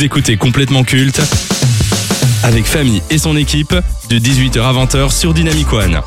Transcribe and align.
Vous 0.00 0.06
écoutez 0.06 0.38
complètement 0.38 0.82
culte 0.82 1.20
avec 2.42 2.64
Famille 2.64 3.02
et 3.10 3.18
son 3.18 3.36
équipe 3.36 3.74
de 4.08 4.18
18h 4.18 4.62
à 4.62 4.72
20h 4.72 5.12
sur 5.12 5.34
Dynamic 5.34 5.70
One. 5.74 6.00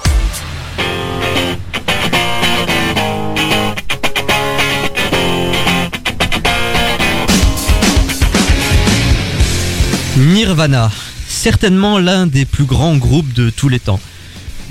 Nirvana, 10.18 10.90
certainement 11.28 12.00
l'un 12.00 12.26
des 12.26 12.46
plus 12.46 12.66
grands 12.66 12.98
groupes 12.98 13.32
de 13.34 13.52
tous 13.52 13.70
les 13.70 13.80
temps. 13.80 14.00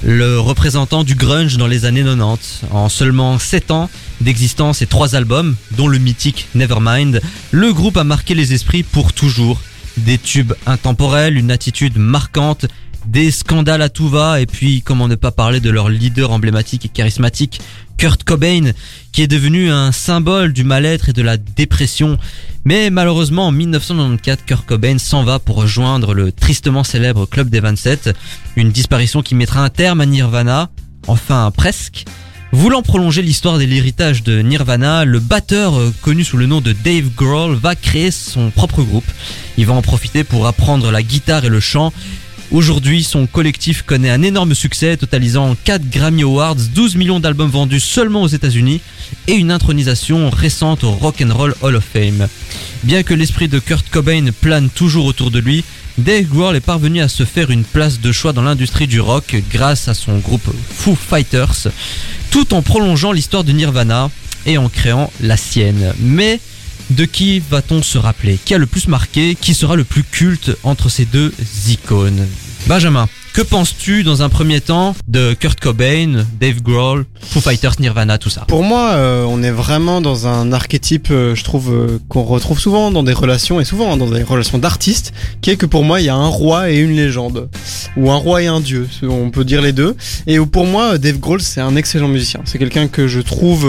Le 0.02 0.40
représentant 0.40 1.04
du 1.04 1.14
grunge 1.14 1.58
dans 1.58 1.68
les 1.68 1.84
années 1.84 2.02
90. 2.02 2.62
En 2.72 2.88
seulement 2.88 3.38
7 3.38 3.70
ans 3.70 3.88
d'existence 4.22 4.82
et 4.82 4.86
3 4.86 5.14
albums, 5.14 5.56
dont 5.76 5.88
le 5.88 5.98
mythique 5.98 6.48
Nevermind, 6.54 7.20
le 7.50 7.72
groupe 7.72 7.96
a 7.96 8.04
marqué 8.04 8.34
les 8.34 8.52
esprits 8.52 8.82
pour 8.82 9.12
toujours. 9.12 9.60
Des 9.98 10.18
tubes 10.18 10.54
intemporels, 10.66 11.36
une 11.36 11.50
attitude 11.50 11.98
marquante, 11.98 12.66
des 13.06 13.30
scandales 13.30 13.82
à 13.82 13.88
tout 13.88 14.08
va, 14.08 14.40
et 14.40 14.46
puis 14.46 14.82
comment 14.82 15.08
ne 15.08 15.16
pas 15.16 15.32
parler 15.32 15.60
de 15.60 15.70
leur 15.70 15.88
leader 15.88 16.30
emblématique 16.30 16.86
et 16.86 16.88
charismatique, 16.88 17.60
Kurt 17.98 18.24
Cobain, 18.24 18.72
qui 19.12 19.22
est 19.22 19.28
devenu 19.28 19.70
un 19.70 19.92
symbole 19.92 20.52
du 20.52 20.64
mal-être 20.64 21.10
et 21.10 21.12
de 21.12 21.22
la 21.22 21.36
dépression. 21.36 22.18
Mais 22.64 22.90
malheureusement, 22.90 23.48
en 23.48 23.52
1994, 23.52 24.38
Kurt 24.46 24.66
Cobain 24.66 24.98
s'en 24.98 25.24
va 25.24 25.38
pour 25.38 25.56
rejoindre 25.56 26.14
le 26.14 26.32
tristement 26.32 26.84
célèbre 26.84 27.26
Club 27.26 27.48
des 27.50 27.60
27, 27.60 28.16
une 28.56 28.70
disparition 28.70 29.22
qui 29.22 29.34
mettra 29.34 29.62
un 29.62 29.68
terme 29.68 30.00
à 30.00 30.06
Nirvana, 30.06 30.70
enfin 31.06 31.50
presque. 31.54 32.04
Voulant 32.54 32.82
prolonger 32.82 33.22
l'histoire 33.22 33.58
de 33.58 33.64
l'héritage 33.64 34.22
de 34.22 34.42
Nirvana, 34.42 35.06
le 35.06 35.20
batteur 35.20 35.74
euh, 35.74 35.90
connu 36.02 36.22
sous 36.22 36.36
le 36.36 36.44
nom 36.44 36.60
de 36.60 36.72
Dave 36.72 37.08
Grohl 37.16 37.54
va 37.54 37.74
créer 37.74 38.10
son 38.10 38.50
propre 38.50 38.82
groupe. 38.82 39.10
Il 39.56 39.64
va 39.64 39.72
en 39.72 39.80
profiter 39.80 40.22
pour 40.22 40.46
apprendre 40.46 40.90
la 40.90 41.02
guitare 41.02 41.46
et 41.46 41.48
le 41.48 41.60
chant. 41.60 41.94
Aujourd'hui, 42.50 43.04
son 43.04 43.26
collectif 43.26 43.80
connaît 43.80 44.10
un 44.10 44.20
énorme 44.20 44.54
succès, 44.54 44.98
totalisant 44.98 45.56
4 45.64 45.88
Grammy 45.88 46.24
Awards, 46.24 46.56
12 46.74 46.96
millions 46.96 47.20
d'albums 47.20 47.48
vendus 47.48 47.80
seulement 47.80 48.22
aux 48.22 48.28
États-Unis 48.28 48.82
et 49.28 49.32
une 49.32 49.50
intronisation 49.50 50.28
récente 50.28 50.84
au 50.84 50.90
Rock 50.90 51.22
and 51.26 51.34
Roll 51.34 51.54
Hall 51.62 51.76
of 51.76 51.84
Fame. 51.90 52.28
Bien 52.84 53.02
que 53.02 53.14
l'esprit 53.14 53.48
de 53.48 53.60
Kurt 53.60 53.88
Cobain 53.88 54.26
plane 54.42 54.68
toujours 54.68 55.06
autour 55.06 55.30
de 55.30 55.38
lui, 55.38 55.64
Dave 55.98 56.24
Grohl 56.24 56.56
est 56.56 56.60
parvenu 56.60 57.00
à 57.00 57.08
se 57.08 57.24
faire 57.24 57.50
une 57.50 57.64
place 57.64 58.00
de 58.00 58.12
choix 58.12 58.32
dans 58.32 58.42
l'industrie 58.42 58.86
du 58.86 59.00
rock 59.00 59.36
grâce 59.50 59.88
à 59.88 59.94
son 59.94 60.18
groupe 60.18 60.48
Foo 60.70 60.96
Fighters, 60.96 61.68
tout 62.30 62.54
en 62.54 62.62
prolongeant 62.62 63.12
l'histoire 63.12 63.44
de 63.44 63.52
Nirvana 63.52 64.10
et 64.46 64.56
en 64.56 64.68
créant 64.68 65.12
la 65.20 65.36
sienne. 65.36 65.92
Mais 66.00 66.40
de 66.90 67.04
qui 67.04 67.40
va-t-on 67.40 67.82
se 67.82 67.98
rappeler? 67.98 68.38
Qui 68.42 68.54
a 68.54 68.58
le 68.58 68.66
plus 68.66 68.88
marqué? 68.88 69.36
Qui 69.38 69.54
sera 69.54 69.76
le 69.76 69.84
plus 69.84 70.02
culte 70.02 70.56
entre 70.62 70.88
ces 70.88 71.04
deux 71.04 71.32
icônes? 71.68 72.26
Benjamin, 72.66 73.08
que 73.32 73.40
penses-tu 73.40 74.02
dans 74.02 74.22
un 74.22 74.28
premier 74.28 74.60
temps 74.60 74.94
de 75.08 75.32
Kurt 75.32 75.58
Cobain, 75.58 76.26
Dave 76.38 76.60
Grohl, 76.60 77.06
Foo 77.20 77.40
Fighters, 77.40 77.80
Nirvana, 77.80 78.18
tout 78.18 78.28
ça? 78.28 78.42
Pour 78.42 78.62
moi, 78.62 78.90
euh, 78.90 79.24
on 79.26 79.42
est 79.42 79.50
vraiment 79.50 80.02
dans 80.02 80.26
un 80.26 80.52
archétype, 80.52 81.08
euh, 81.10 81.34
je 81.34 81.42
trouve, 81.42 81.72
euh, 81.72 81.98
qu'on 82.08 82.24
retrouve 82.24 82.60
souvent 82.60 82.90
dans 82.90 83.02
des 83.02 83.14
relations, 83.14 83.58
et 83.58 83.64
souvent 83.64 83.94
hein, 83.94 83.96
dans 83.96 84.10
des 84.10 84.22
relations 84.22 84.58
d'artistes, 84.58 85.14
qui 85.40 85.50
est 85.50 85.56
que 85.56 85.64
pour 85.64 85.82
moi, 85.82 86.00
il 86.00 86.04
y 86.04 86.10
a 86.10 86.14
un 86.14 86.26
roi 86.26 86.70
et 86.70 86.78
une 86.78 86.94
légende. 86.94 87.48
Ou 87.96 88.10
un 88.10 88.16
roi 88.16 88.42
et 88.42 88.48
un 88.48 88.60
dieu, 88.60 88.86
on 89.02 89.30
peut 89.30 89.44
dire 89.44 89.62
les 89.62 89.72
deux. 89.72 89.96
Et 90.26 90.38
pour 90.38 90.66
moi, 90.66 90.98
Dave 90.98 91.18
Grohl, 91.18 91.40
c'est 91.40 91.60
un 91.60 91.74
excellent 91.76 92.08
musicien. 92.08 92.40
C'est 92.44 92.58
quelqu'un 92.58 92.88
que 92.88 93.08
je 93.08 93.20
trouve... 93.20 93.66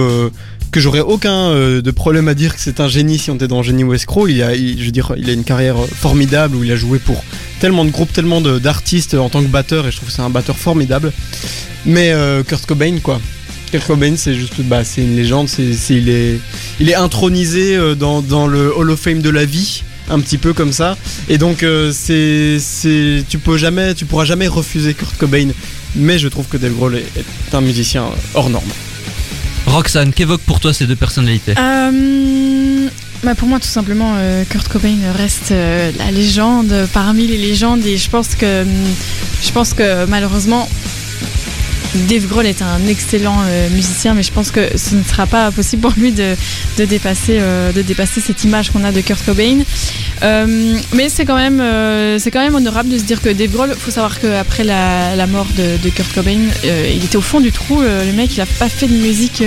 que 0.72 0.80
j'aurais 0.80 1.02
aucun 1.02 1.52
de 1.52 1.92
problème 1.92 2.28
à 2.28 2.34
dire 2.34 2.56
que 2.56 2.60
c'est 2.60 2.80
un 2.80 2.88
génie 2.88 3.20
si 3.20 3.30
on 3.30 3.36
était 3.36 3.48
dans 3.48 3.62
Génie 3.62 3.84
ou 3.84 3.94
Escroc. 3.94 4.28
Il 4.28 4.42
a, 4.42 4.56
je 4.56 4.84
veux 4.84 4.92
dire, 4.92 5.14
il 5.18 5.30
a 5.30 5.34
une 5.34 5.44
carrière 5.44 5.78
formidable 5.78 6.56
où 6.56 6.64
il 6.64 6.72
a 6.72 6.76
joué 6.76 6.98
pour 6.98 7.24
tellement 7.64 7.86
de 7.86 7.92
groupes, 7.92 8.12
tellement 8.12 8.42
de- 8.42 8.60
d'artistes 8.60 9.14
en 9.14 9.30
tant 9.30 9.42
que 9.42 9.48
batteur 9.48 9.88
et 9.88 9.92
je 9.92 9.96
trouve 9.96 10.10
que 10.10 10.14
c'est 10.14 10.22
un 10.22 10.30
batteur 10.30 10.58
formidable. 10.58 11.14
Mais 11.86 12.12
euh, 12.12 12.44
Kurt 12.44 12.66
Cobain, 12.66 12.98
quoi. 13.02 13.22
Kurt 13.72 13.88
Cobain, 13.88 14.16
c'est 14.18 14.36
juste, 14.36 14.60
bah, 14.64 14.84
c'est 14.84 15.00
une 15.02 15.16
légende. 15.16 15.48
C'est, 15.48 15.72
il 15.92 16.10
est, 16.10 16.42
il 16.82 16.90
est 16.90 16.96
intronisé 16.96 17.78
euh, 17.78 17.96
dans, 17.96 18.22
dans 18.22 18.48
le 18.48 18.76
Hall 18.78 18.92
of 18.92 19.00
Fame 19.00 19.22
de 19.22 19.30
la 19.30 19.46
vie, 19.46 19.84
un 20.10 20.20
petit 20.20 20.38
peu 20.38 20.52
comme 20.52 20.74
ça. 20.74 20.98
Et 21.30 21.38
donc, 21.38 21.64
euh, 21.64 21.94
c'est, 21.94 22.58
c'est, 22.60 23.24
tu 23.30 23.38
peux 23.40 23.56
jamais, 23.58 23.94
tu 23.96 24.04
pourras 24.04 24.26
jamais 24.26 24.50
refuser 24.50 24.94
Kurt 24.94 25.16
Cobain. 25.18 25.48
Mais 25.96 26.20
je 26.20 26.28
trouve 26.28 26.48
que 26.48 26.58
Dave 26.58 26.74
Grohl 26.74 26.98
est, 26.98 27.08
est 27.18 27.56
un 27.56 27.62
musicien 27.62 28.04
hors 28.34 28.50
norme. 28.50 28.74
Roxane, 29.68 30.12
qu'évoquent 30.12 30.42
pour 30.42 30.60
toi 30.60 30.74
ces 30.74 30.86
deux 30.86 30.98
personnalités? 30.98 31.54
Euh, 31.58 32.90
bah 33.24 33.36
pour 33.36 33.48
moi, 33.48 33.60
tout 33.60 33.68
simplement, 33.68 34.16
euh, 34.18 34.44
Kurt 34.44 34.68
Cobain 34.68 34.98
reste 35.16 35.52
euh, 35.52 35.92
la 35.98 36.12
légende 36.12 36.88
parmi 36.94 37.26
les 37.26 37.38
légendes 37.38 37.86
et 37.86 37.96
je 37.96 38.10
pense 38.10 38.36
que, 38.36 38.64
hum, 38.64 38.68
je 39.42 39.52
pense 39.52 39.74
que 39.74 40.06
malheureusement, 40.06 40.68
Dave 41.96 42.28
Grohl 42.28 42.48
est 42.48 42.62
un 42.64 42.88
excellent 42.88 43.38
euh, 43.46 43.70
musicien, 43.70 44.16
mais 44.16 44.24
je 44.24 44.32
pense 44.32 44.50
que 44.50 44.78
ce 44.78 44.96
ne 44.96 45.04
sera 45.04 45.28
pas 45.28 45.52
possible 45.52 45.84
pour 45.84 45.94
lui 45.96 46.12
de, 46.12 46.36
de 46.78 46.86
dépasser, 46.86 47.38
euh, 47.40 47.72
de 47.72 47.84
dépasser 47.84 48.20
cette 48.20 48.44
image 48.44 48.72
qu'on 48.72 48.84
a 48.84 48.92
de 48.92 49.00
Kurt 49.02 49.24
Cobain. 49.24 49.60
Euh, 50.24 50.76
mais 50.94 51.10
c'est 51.10 51.26
quand 51.26 51.36
même, 51.36 51.62
c'est 52.20 52.32
quand 52.32 52.42
même 52.42 52.56
honorable 52.56 52.90
de 52.90 52.98
se 52.98 53.04
dire 53.04 53.22
que 53.22 53.30
Dave 53.30 53.52
Grohl, 53.52 53.76
faut 53.78 53.92
savoir 53.92 54.20
qu'après 54.20 54.64
la, 54.64 55.16
la 55.16 55.28
mort 55.28 55.48
de, 55.56 55.90
Kurt 55.90 56.12
Cobain, 56.14 56.40
il 56.64 57.04
était 57.04 57.16
au 57.16 57.22
fond 57.22 57.40
du 57.40 57.52
trou. 57.52 57.82
le 57.82 58.12
mec, 58.14 58.36
il 58.36 58.42
a 58.42 58.46
pas 58.46 58.70
fait 58.70 58.88
de 58.88 58.96
musique 58.96 59.44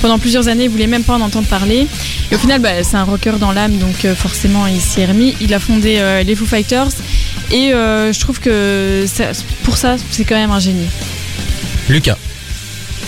pendant 0.00 0.18
plusieurs 0.18 0.48
années, 0.48 0.64
il 0.64 0.70
voulait 0.70 0.86
même 0.86 1.02
pas 1.04 1.14
en 1.14 1.20
entendre 1.20 1.48
parler. 1.48 1.86
Et 2.30 2.34
au 2.34 2.38
final, 2.38 2.60
bah, 2.60 2.82
c'est 2.82 2.96
un 2.96 3.04
rocker 3.04 3.38
dans 3.38 3.52
l'âme, 3.52 3.76
donc 3.76 4.06
forcément, 4.14 4.66
il 4.66 4.80
s'y 4.80 5.00
est 5.00 5.06
remis. 5.06 5.36
Il 5.40 5.52
a 5.52 5.58
fondé 5.58 6.00
les 6.24 6.34
Foo 6.34 6.46
Fighters, 6.46 6.92
et 7.50 7.70
je 7.72 8.20
trouve 8.20 8.40
que 8.40 9.04
pour 9.64 9.76
ça, 9.76 9.96
c'est 10.10 10.24
quand 10.24 10.36
même 10.36 10.52
un 10.52 10.60
génie. 10.60 10.88
Lucas. 11.88 12.16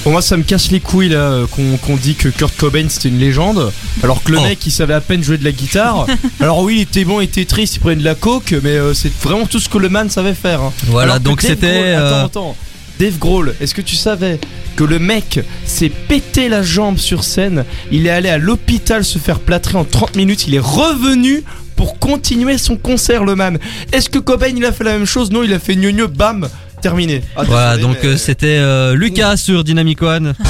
Pour 0.02 0.12
moi, 0.12 0.22
ça 0.22 0.36
me 0.36 0.44
casse 0.44 0.70
les 0.70 0.78
couilles 0.78 1.08
là 1.08 1.18
euh, 1.18 1.46
qu'on 1.48 1.96
dit 1.96 2.14
que 2.14 2.28
Kurt 2.28 2.56
Cobain 2.56 2.86
c'était 2.88 3.08
une 3.08 3.18
légende, 3.18 3.72
alors 4.04 4.22
que 4.22 4.30
le 4.30 4.38
Oh. 4.38 4.42
mec 4.42 4.64
il 4.64 4.70
savait 4.70 4.94
à 4.94 5.00
peine 5.00 5.24
jouer 5.24 5.36
de 5.36 5.44
la 5.44 5.50
guitare. 5.50 6.06
alors 6.40 6.60
oui, 6.62 6.76
il 6.76 6.80
était 6.82 7.04
bon, 7.04 7.20
il 7.20 7.24
était 7.24 7.44
triste, 7.44 7.76
il 7.76 7.80
prenait 7.80 7.96
de 7.96 8.04
la 8.04 8.14
coke, 8.14 8.54
mais 8.62 8.70
euh, 8.76 8.94
c'est 8.94 9.12
vraiment 9.20 9.46
tout 9.46 9.58
ce 9.58 9.68
que 9.68 9.78
le 9.78 9.88
man 9.88 10.08
savait 10.08 10.34
faire. 10.34 10.60
hein. 10.62 10.72
Voilà, 10.86 11.14
Alors 11.14 11.20
donc 11.20 11.42
c'était. 11.42 11.66
Euh, 11.96 12.18
Attends, 12.24 12.26
attends. 12.26 12.56
Dave 13.00 13.18
Grohl, 13.18 13.54
est-ce 13.60 13.74
que 13.74 13.82
tu 13.82 13.96
savais 13.96 14.38
que 14.76 14.84
le 14.84 14.98
mec 14.98 15.40
s'est 15.66 15.90
pété 15.90 16.48
la 16.48 16.62
jambe 16.62 16.98
sur 16.98 17.24
scène? 17.24 17.64
Il 17.90 18.06
est 18.06 18.10
allé 18.10 18.28
à 18.28 18.38
l'hôpital 18.38 19.04
se 19.04 19.18
faire 19.18 19.40
plâtrer 19.40 19.76
en 19.76 19.84
30 19.84 20.14
minutes, 20.16 20.46
il 20.46 20.54
est 20.54 20.58
revenu 20.60 21.42
pour 21.74 21.98
continuer 21.98 22.56
son 22.58 22.76
concert, 22.76 23.24
le 23.24 23.34
man. 23.34 23.58
Est-ce 23.92 24.08
que 24.08 24.18
Cobain 24.18 24.52
il 24.56 24.64
a 24.64 24.72
fait 24.72 24.84
la 24.84 24.92
même 24.92 25.04
chose? 25.04 25.30
Non, 25.30 25.42
il 25.42 25.52
a 25.52 25.58
fait 25.58 25.74
gnogno, 25.76 26.08
bam, 26.08 26.48
terminé. 26.86 27.20
Ah, 27.34 27.42
Voilà, 27.44 27.76
désolé, 27.76 27.94
donc 27.94 28.02
mais- 28.04 28.10
euh, 28.10 28.16
c'était 28.16 28.58
euh, 28.60 28.94
Lucas 28.94 29.36
sur 29.36 29.64
Dynamic 29.64 30.02
One. 30.02 30.34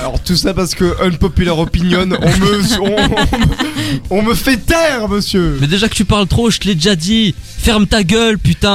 Alors 0.00 0.20
tout 0.20 0.36
ça 0.36 0.54
parce 0.54 0.74
que 0.74 0.96
unpopular 1.04 1.58
opinion, 1.58 2.00
on 2.00 2.06
me, 2.38 2.80
on, 2.80 2.96
on 2.96 3.38
me- 3.38 4.00
on 4.10 4.22
me 4.22 4.34
fait 4.34 4.56
taire, 4.56 5.06
monsieur. 5.08 5.58
Mais 5.60 5.66
déjà 5.66 5.86
que 5.88 5.94
tu 5.94 6.06
parles 6.06 6.26
trop, 6.26 6.50
je 6.50 6.58
te 6.60 6.66
l'ai 6.68 6.74
déjà 6.76 6.96
dit. 6.96 7.34
Ferme 7.58 7.86
ta 7.86 8.02
gueule, 8.04 8.38
putain. 8.38 8.70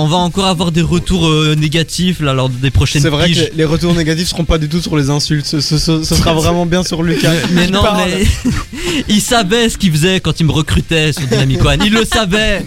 On 0.00 0.06
va 0.06 0.16
encore 0.16 0.46
avoir 0.46 0.72
des 0.72 0.80
retours 0.80 1.26
euh, 1.28 1.54
négatifs 1.58 2.20
là 2.20 2.32
lors 2.32 2.48
des 2.48 2.70
prochaines 2.70 3.02
C'est 3.02 3.10
vrai 3.10 3.24
que 3.28 3.34
piges. 3.34 3.50
les- 3.50 3.56
les 3.58 3.64
retours 3.66 3.92
négatifs 3.94 4.28
seront 4.28 4.44
pas 4.44 4.56
du 4.56 4.68
tout 4.70 4.80
sur 4.80 4.96
les 4.96 5.10
insultes. 5.10 5.44
Ce, 5.44 5.60
ce- 5.60 5.76
ce- 5.78 6.02
ce 6.04 6.14
sera 6.20 6.32
vraiment 6.32 6.64
bien 6.64 6.82
sur 6.82 7.02
Lucas. 7.02 7.32
Mais 7.50 7.66
non, 7.66 7.82
parle. 7.82 8.08
mais 8.08 8.52
il 9.10 9.20
savait 9.20 9.68
ce 9.68 9.76
qu'il 9.76 9.92
faisait 9.92 10.20
quand 10.20 10.40
il 10.40 10.46
me 10.46 10.52
recrutait 10.52 11.12
sur 11.12 11.26
Dynamic 11.26 11.62
One. 11.66 11.82
Il 11.84 11.92
le 11.92 12.04
savait. 12.06 12.64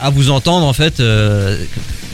À 0.00 0.10
vous 0.10 0.30
entendre, 0.30 0.64
en 0.66 0.72
fait, 0.72 1.00
euh, 1.00 1.56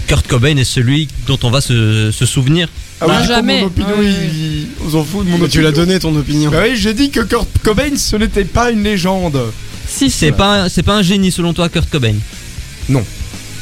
Kurt 0.07 0.27
Cobain 0.27 0.57
est 0.57 0.65
celui 0.65 1.09
dont 1.27 1.39
on 1.43 1.51
va 1.51 1.61
se, 1.61 2.11
se 2.11 2.25
souvenir. 2.27 2.69
Ah 3.01 3.07
oui, 3.07 3.13
Bah, 3.15 3.21
coup, 3.21 3.27
jamais. 3.29 3.61
Mon 3.61 3.67
opinion, 3.67 3.99
Ouais, 3.99 4.07
il- 4.07 4.67
on 4.87 4.91
s'en 4.91 5.05
fout 5.05 5.27
de 5.27 5.31
mon 5.31 5.39
Mais 5.39 5.49
tu 5.49 5.61
l'as 5.61 5.73
donné 5.73 5.99
ton 5.99 6.15
opinion. 6.17 6.51
Bah 6.51 6.61
oui, 6.63 6.77
j'ai 6.77 6.95
dit 6.95 7.11
que 7.11 7.21
Kurt 7.21 7.49
Cobain 7.63 7.97
ce 7.97 8.17
n'était 8.17 8.45
pas 8.45 8.71
une 8.71 8.83
légende. 8.83 9.39
Si, 9.87 10.11
C'est 10.11 10.33
pas, 10.33 10.63
un- 10.65 10.69
c'est 10.71 10.83
pas 10.83 10.95
un 10.97 11.03
génie 11.03 11.31
selon 11.31 11.53
toi, 11.53 11.69
Kurt 11.69 11.91
Cobain? 11.91 12.15
Non. 12.89 13.05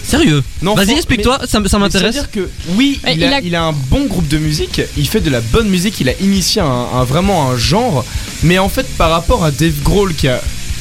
Sérieux? 0.05 0.43
Non, 0.63 0.75
Vas-y, 0.75 0.93
explique-toi, 0.93 1.41
ça, 1.49 1.59
m'intéresse. 1.61 2.15
C'est-à-dire 2.15 2.31
que 2.31 2.49
oui, 2.71 3.01
il, 3.05 3.09
a, 3.09 3.13
il 3.15 3.25
a- 3.25 3.41
il 3.41 3.55
a 3.57 3.65
un 3.65 3.73
bon 3.73 4.07
groupe 4.07 4.27
de 4.29 4.39
musique, 4.39 4.81
il 4.97 5.07
fait 5.09 5.21
de 5.21 5.31
la 5.31 5.41
bonne 5.41 5.69
musique, 5.69 6.01
il 6.01 6.09
a 6.09 6.13
initié 6.21 6.61
un, 6.61 6.67
un- 6.67 7.05
vraiment 7.05 7.51
un 7.51 7.57
genre, 7.57 8.05
mais 8.43 8.59
en 8.59 8.69
fait 8.69 8.87
par 8.99 9.11
rapport 9.11 9.45
à 9.45 9.51
Dave 9.53 9.81
Grohl 9.83 10.13
qui 10.15 10.27
a 10.29 10.41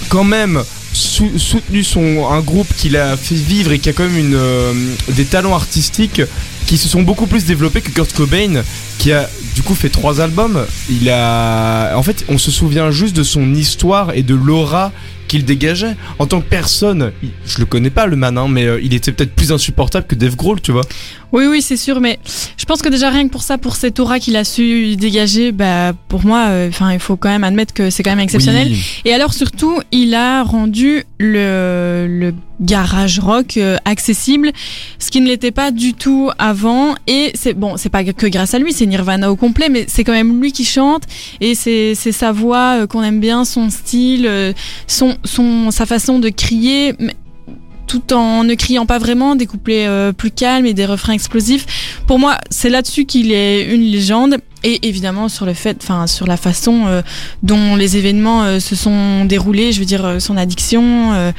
quand 0.10 0.24
même 0.24 0.64
sou- 0.94 1.38
soutenu 1.38 1.84
son 1.84 2.28
un 2.30 2.40
groupe 2.42 2.68
qu'il 2.78 2.98
a 2.98 3.16
fait 3.18 3.36
vivre 3.36 3.72
et 3.72 3.80
qui 3.80 3.90
a 3.90 3.94
quand 3.94 4.04
même 4.04 4.18
une 4.18 4.36
euh, 4.36 4.74
des 5.10 5.26
talents 5.26 5.54
artistiques 5.56 6.22
qui 6.68 6.78
se 6.78 6.88
sont 6.88 7.02
beaucoup 7.02 7.28
plus 7.28 7.46
développés 7.46 7.82
que 7.82 7.90
Kurt 7.92 8.14
Cobain 8.14 8.62
qui 8.98 9.12
a 9.12 9.30
du 9.56 9.62
coup 9.64 9.76
fait 9.76 9.90
trois 9.90 10.22
albums. 10.22 10.66
Il 10.90 11.10
a 11.10 11.96
en 11.96 12.04
fait 12.04 12.26
on 12.30 12.38
se 12.38 12.52
souvient 12.52 12.92
juste 12.92 13.16
de 13.16 13.24
son 13.24 13.54
histoire 13.54 14.12
et 14.14 14.24
de 14.24 14.36
l'aura 14.36 14.92
qu'il 15.28 15.46
dégageait. 15.46 15.96
En 16.20 16.28
tant 16.28 16.42
que 16.42 16.48
personne, 16.50 17.12
je 17.46 17.60
le 17.60 17.66
connais 17.66 17.90
pas 17.90 18.06
le 18.06 18.18
man, 18.18 18.38
hein, 18.38 18.48
mais 18.50 18.66
euh, 18.66 18.82
il 18.84 18.94
était 18.94 19.12
peut-être 19.14 19.34
plus 19.34 19.52
insupportable 19.54 20.06
que 20.06 20.16
Dave 20.16 20.36
Grohl, 20.36 20.60
tu 20.60 20.74
vois. 20.74 20.84
Oui, 21.32 21.46
oui, 21.46 21.62
c'est 21.62 21.78
sûr, 21.78 22.02
mais 22.02 22.20
je 22.58 22.66
pense 22.66 22.82
que 22.82 22.90
déjà 22.90 23.10
rien 23.10 23.26
que 23.26 23.32
pour 23.32 23.44
ça, 23.44 23.58
pour 23.58 23.76
cette 23.76 24.00
aura 24.00 24.20
qu'il 24.20 24.36
a 24.36 24.44
su 24.44 24.96
dégager, 24.98 25.52
bah, 25.52 25.94
pour 26.10 26.26
moi, 26.26 26.48
euh, 26.50 26.68
enfin, 26.70 26.92
il 26.92 27.00
faut 27.00 27.16
quand 27.16 27.30
même 27.30 27.44
admettre 27.44 27.74
que 27.74 27.90
c'est 27.90 28.04
quand 28.04 28.12
même 28.12 28.20
exceptionnel. 28.20 28.68
Oui. 28.72 28.84
Et 29.06 29.14
alors 29.14 29.34
surtout, 29.34 29.80
il 29.92 30.14
a 30.14 30.44
rendu 30.44 31.04
le, 31.20 32.08
le 32.10 32.34
garage 32.60 33.20
rock 33.20 33.58
euh, 33.58 33.78
accessible, 33.86 34.52
ce 35.00 35.10
qui 35.10 35.22
ne 35.22 35.28
l'était 35.28 35.52
pas 35.52 35.72
du 35.72 35.94
tout 35.94 36.30
avant. 36.38 36.96
Et 37.08 37.32
c'est 37.34 37.54
bon, 37.54 37.78
c'est 37.78 37.90
pas 37.90 38.04
que 38.04 38.28
grâce 38.28 38.54
à 38.54 38.60
lui, 38.60 38.74
c'est 38.74 38.86
Nirvana 38.86 39.32
au 39.32 39.36
complet, 39.36 39.70
mais 39.70 39.86
c'est 39.88 40.04
quand 40.04 40.12
même 40.12 40.42
lui 40.42 40.52
qui 40.52 40.66
chante 40.66 41.04
et 41.40 41.56
c'est 41.56 41.96
c'est 41.96 42.12
sa 42.12 42.32
voix 42.32 42.82
euh, 42.82 42.88
qu'on 42.88 43.04
aime 43.04 43.20
bien, 43.20 43.46
son 43.46 43.70
style, 43.70 44.30
son 44.86 45.18
son 45.24 45.72
sa 45.72 45.86
façon 45.86 46.20
de 46.20 46.30
crier. 46.30 46.94
mais 47.00 47.16
tout 47.92 48.14
en 48.14 48.46
ne 48.46 48.54
criant 48.56 48.86
pas 48.86 49.00
vraiment, 49.00 49.36
des 49.36 49.46
couplets 49.46 49.86
euh, 49.86 50.14
plus 50.14 50.32
calmes 50.32 50.66
et 50.66 50.74
des 50.74 50.86
refrains 50.86 51.12
explosifs. 51.12 51.66
Pour 52.08 52.20
moi, 52.20 52.38
c'est 52.50 52.70
là-dessus 52.70 53.04
qu'il 53.06 53.34
est 53.34 53.66
une 53.66 53.82
légende. 53.82 54.38
Et 54.64 54.88
évidemment 54.88 55.28
sur 55.28 55.46
le 55.48 55.56
fait, 55.56 55.78
enfin 55.82 56.06
sur 56.06 56.28
la 56.28 56.38
façon 56.38 56.86
euh, 56.86 57.02
dont 57.42 57.76
les 57.76 57.98
événements 57.98 58.44
euh, 58.44 58.60
se 58.60 58.76
sont 58.76 59.26
déroulés, 59.26 59.72
je 59.72 59.80
veux 59.80 59.86
dire 59.86 60.06
euh, 60.06 60.20
son 60.20 60.38
addiction, 60.38 61.14
euh, 61.14 61.32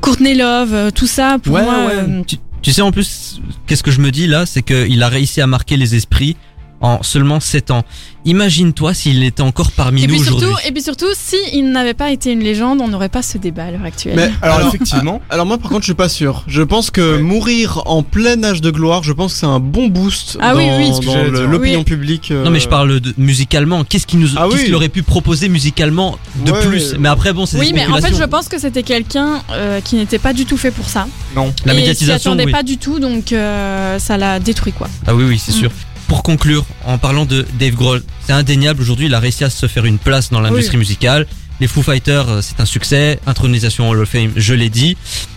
Courtney 0.00 0.34
Love, 0.34 0.72
euh, 0.72 0.90
tout 0.90 1.06
ça. 1.06 1.36
Pour 1.42 1.54
Ouais, 1.54 1.62
moi, 1.62 1.86
ouais. 1.86 2.24
Tu, 2.26 2.36
tu 2.62 2.72
sais 2.72 2.80
en 2.80 2.90
plus, 2.90 3.40
qu'est-ce 3.66 3.82
que 3.82 3.90
je 3.90 4.00
me 4.00 4.10
dis 4.10 4.26
là, 4.26 4.46
c'est 4.46 4.62
qu'il 4.62 5.02
a 5.02 5.08
réussi 5.08 5.42
à 5.42 5.46
marquer 5.46 5.76
les 5.76 5.94
esprits 5.94 6.36
en 6.80 7.02
seulement 7.02 7.40
7 7.40 7.70
ans. 7.70 7.84
Imagine-toi 8.24 8.92
s'il 8.94 9.22
était 9.22 9.42
encore 9.42 9.72
parmi 9.72 10.04
et 10.04 10.06
nous 10.06 10.14
puis 10.14 10.22
surtout, 10.22 10.44
aujourd'hui. 10.44 10.68
et 10.68 10.72
puis 10.72 10.82
surtout, 10.82 11.06
si 11.14 11.36
il 11.54 11.70
n'avait 11.72 11.94
pas 11.94 12.10
été 12.10 12.32
une 12.32 12.40
légende, 12.40 12.80
on 12.82 12.88
n'aurait 12.88 13.08
pas 13.08 13.22
ce 13.22 13.38
débat 13.38 13.64
à 13.64 13.70
l'heure 13.70 13.84
actuelle. 13.84 14.16
Mais 14.16 14.30
Alors, 14.42 14.56
alors, 14.58 14.68
effectivement, 14.68 15.22
alors 15.30 15.46
moi 15.46 15.56
par 15.58 15.70
contre 15.70 15.82
je 15.82 15.86
suis 15.86 15.94
pas 15.94 16.08
sûr. 16.10 16.44
Je 16.46 16.62
pense 16.62 16.90
que 16.90 17.16
Ouais. 17.16 17.22
mourir 17.22 17.82
en 17.86 18.02
plein 18.02 18.42
âge 18.44 18.60
de 18.60 18.70
gloire, 18.70 19.02
je 19.02 19.12
pense 19.12 19.32
que 19.32 19.38
c'est 19.40 19.46
un 19.46 19.60
bon 19.60 19.88
boost 19.88 20.36
Ah 20.40 20.52
dans, 20.52 20.58
oui, 20.58 20.68
oui. 20.76 21.06
dans 21.06 21.46
l'opinion 21.50 21.78
Oui. 21.78 21.84
publique. 21.84 22.30
euh, 22.32 22.44
Non 22.44 22.50
mais 22.50 22.60
je 22.60 22.68
parle 22.68 23.00
de 23.00 23.14
musicalement. 23.16 23.82
Qu'est-ce 23.84 24.06
qu'il 24.06 24.18
nous, 24.18 24.28
Ah 24.36 24.46
aurait 24.74 24.88
pu 24.90 25.02
proposer 25.02 25.48
musicalement 25.48 26.18
de 26.44 26.52
Ouais. 26.52 26.66
plus? 26.66 26.96
Mais 26.98 27.08
après 27.08 27.32
bon, 27.32 27.46
c'est 27.46 27.58
oui, 27.58 27.72
mais 27.74 27.86
en 27.86 27.96
fait, 28.00 28.14
je 28.14 28.24
pense 28.24 28.48
que 28.48 28.58
c'était 28.58 28.82
quelqu'un 28.82 29.42
euh, 29.52 29.80
qui 29.80 29.96
n'était 29.96 30.18
pas 30.18 30.32
du 30.34 30.44
tout 30.44 30.56
fait 30.58 30.70
pour 30.72 30.88
ça. 30.88 31.06
non. 31.34 31.52
la 31.64 31.72
et 31.72 31.76
s'y 31.76 31.80
médiatisation. 31.80 32.32
attendait 32.32 32.44
oui. 32.46 32.52
pas 32.52 32.62
du 32.62 32.76
tout, 32.78 32.98
donc 32.98 33.32
euh, 33.32 33.98
ça 33.98 34.18
l'a 34.18 34.38
détruit 34.40 34.72
quoi. 34.72 34.88
Ah 35.06 35.14
oui, 35.14 35.24
oui, 35.26 35.38
c'est 35.38 35.52
Mm. 35.52 35.58
sûr. 35.60 35.70
Pour 36.08 36.22
conclure, 36.22 36.64
en 36.86 36.96
parlant 36.96 37.26
de 37.26 37.46
Dave 37.58 37.74
Grohl, 37.74 38.02
c'est 38.26 38.32
indéniable 38.32 38.80
aujourd'hui, 38.80 39.06
il 39.06 39.14
a 39.14 39.20
réussi 39.20 39.44
à 39.44 39.50
se 39.50 39.66
faire 39.66 39.84
une 39.84 39.98
place 39.98 40.30
dans 40.30 40.40
l'industrie 40.40 40.78
musicale. 40.78 41.26
Les 41.60 41.66
Foo 41.66 41.82
Fighters, 41.82 42.28
euh, 42.28 42.40
c'est 42.40 42.60
un 42.60 42.64
succès. 42.64 43.20
Intronisation 43.26 43.90
Hall 43.90 44.00
of 44.00 44.08
Fame, 44.08 44.32
je 44.34 44.54
l'ai 44.54 44.70
dit. 44.70 44.96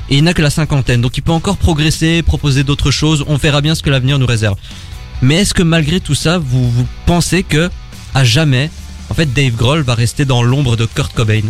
Et 0.09 0.18
il 0.18 0.23
n'a 0.23 0.33
que 0.33 0.41
la 0.41 0.50
cinquantaine, 0.50 1.01
donc 1.01 1.18
il 1.18 1.21
peut 1.21 1.31
encore 1.31 1.57
progresser, 1.57 2.21
proposer 2.21 2.63
d'autres 2.63 2.91
choses. 2.91 3.25
On 3.27 3.35
verra 3.35 3.59
bien 3.62 3.75
ce 3.75 3.83
que 3.83 3.89
l'avenir 3.89 4.18
nous 4.18 4.25
réserve. 4.25 4.56
Mais 5.21 5.35
est-ce 5.35 5.53
que 5.53 5.63
malgré 5.63 6.00
tout 6.00 6.15
ça, 6.15 6.38
vous, 6.38 6.71
vous 6.71 6.88
pensez 7.06 7.44
que, 7.44 7.69
à 8.13 8.23
jamais, 8.23 8.69
en 9.09 9.13
fait, 9.13 9.33
Dave 9.33 9.56
Grohl 9.56 9.81
va 9.81 9.95
rester 9.95 10.23
dans 10.23 10.41
l'ombre 10.41 10.77
de 10.77 10.85
Kurt 10.85 11.13
Cobain? 11.13 11.44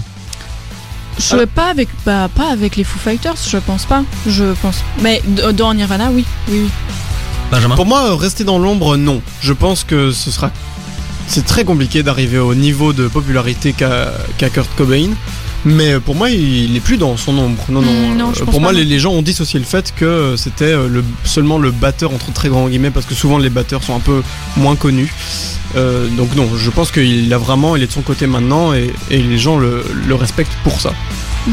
Je 1.18 1.24
sais 1.24 1.48
pas 1.48 1.70
avec 1.70 1.90
bah, 2.06 2.30
pas 2.34 2.50
avec 2.52 2.76
les 2.76 2.84
Foo 2.84 2.98
Fighters, 2.98 3.36
je 3.50 3.58
pense 3.58 3.86
pas. 3.86 4.04
Je 4.26 4.54
pense. 4.62 4.84
Mais 5.02 5.22
dans 5.54 5.74
Nirvana, 5.74 6.10
oui, 6.12 6.26
oui, 6.48 6.62
oui. 6.64 6.70
Benjamin 7.52 7.76
Pour 7.76 7.86
moi, 7.86 8.16
rester 8.18 8.44
dans 8.44 8.58
l'ombre, 8.58 8.98
non. 8.98 9.22
Je 9.42 9.54
pense 9.54 9.84
que 9.84 10.12
ce 10.12 10.32
sera. 10.32 10.52
C'est 11.28 11.46
très 11.46 11.64
compliqué 11.64 12.04
d'arriver 12.04 12.40
au 12.40 12.56
niveau 12.56 12.94
de 12.94 13.08
popularité 13.08 13.74
qu'a 13.74 14.12
Kurt 14.50 14.70
Cobain. 14.76 15.10
Mais 15.64 16.00
pour 16.00 16.16
moi, 16.16 16.32
il 16.32 16.74
n'est 16.74 16.80
plus 16.80 16.98
dans 16.98 17.16
son 17.18 17.38
ombre. 17.38 17.64
Non, 17.70 17.82
non. 17.82 17.92
Mm, 17.92 18.18
non, 18.18 18.32
Euh, 18.32 18.46
pour 18.46 18.62
moi, 18.62 18.74
les, 18.74 18.84
les 18.84 19.00
gens 19.00 19.12
ont 19.12 19.22
dissocié 19.22 19.60
le 19.60 19.66
fait 19.66 19.94
que 19.96 20.34
c'était 20.36 20.66
euh, 20.74 20.88
le, 20.88 21.04
seulement 21.24 21.60
le 21.60 21.70
batteur 21.70 22.12
entre 22.14 22.34
très 22.34 22.50
grands 22.50 22.68
guillemets, 22.68 22.90
parce 22.90 23.06
que 23.06 23.14
souvent 23.14 23.38
les 23.38 23.52
batteurs 23.52 23.84
sont 23.84 23.96
un 23.96 24.00
peu 24.00 24.24
moins 24.58 24.76
connus. 24.76 25.14
Euh, 25.76 26.08
donc 26.18 26.36
non, 26.36 26.50
je 26.58 26.70
pense 26.72 26.92
qu'il 26.92 27.32
a 27.32 27.38
vraiment, 27.38 27.76
il 27.76 27.84
est 27.84 27.88
de 27.88 27.92
son 27.92 28.02
côté 28.02 28.26
maintenant 28.28 28.74
et, 28.74 28.92
et 29.12 29.20
les 29.20 29.38
gens 29.38 29.58
le, 29.58 29.86
le 30.08 30.16
respectent 30.16 30.58
pour 30.64 30.82
ça. 30.82 30.94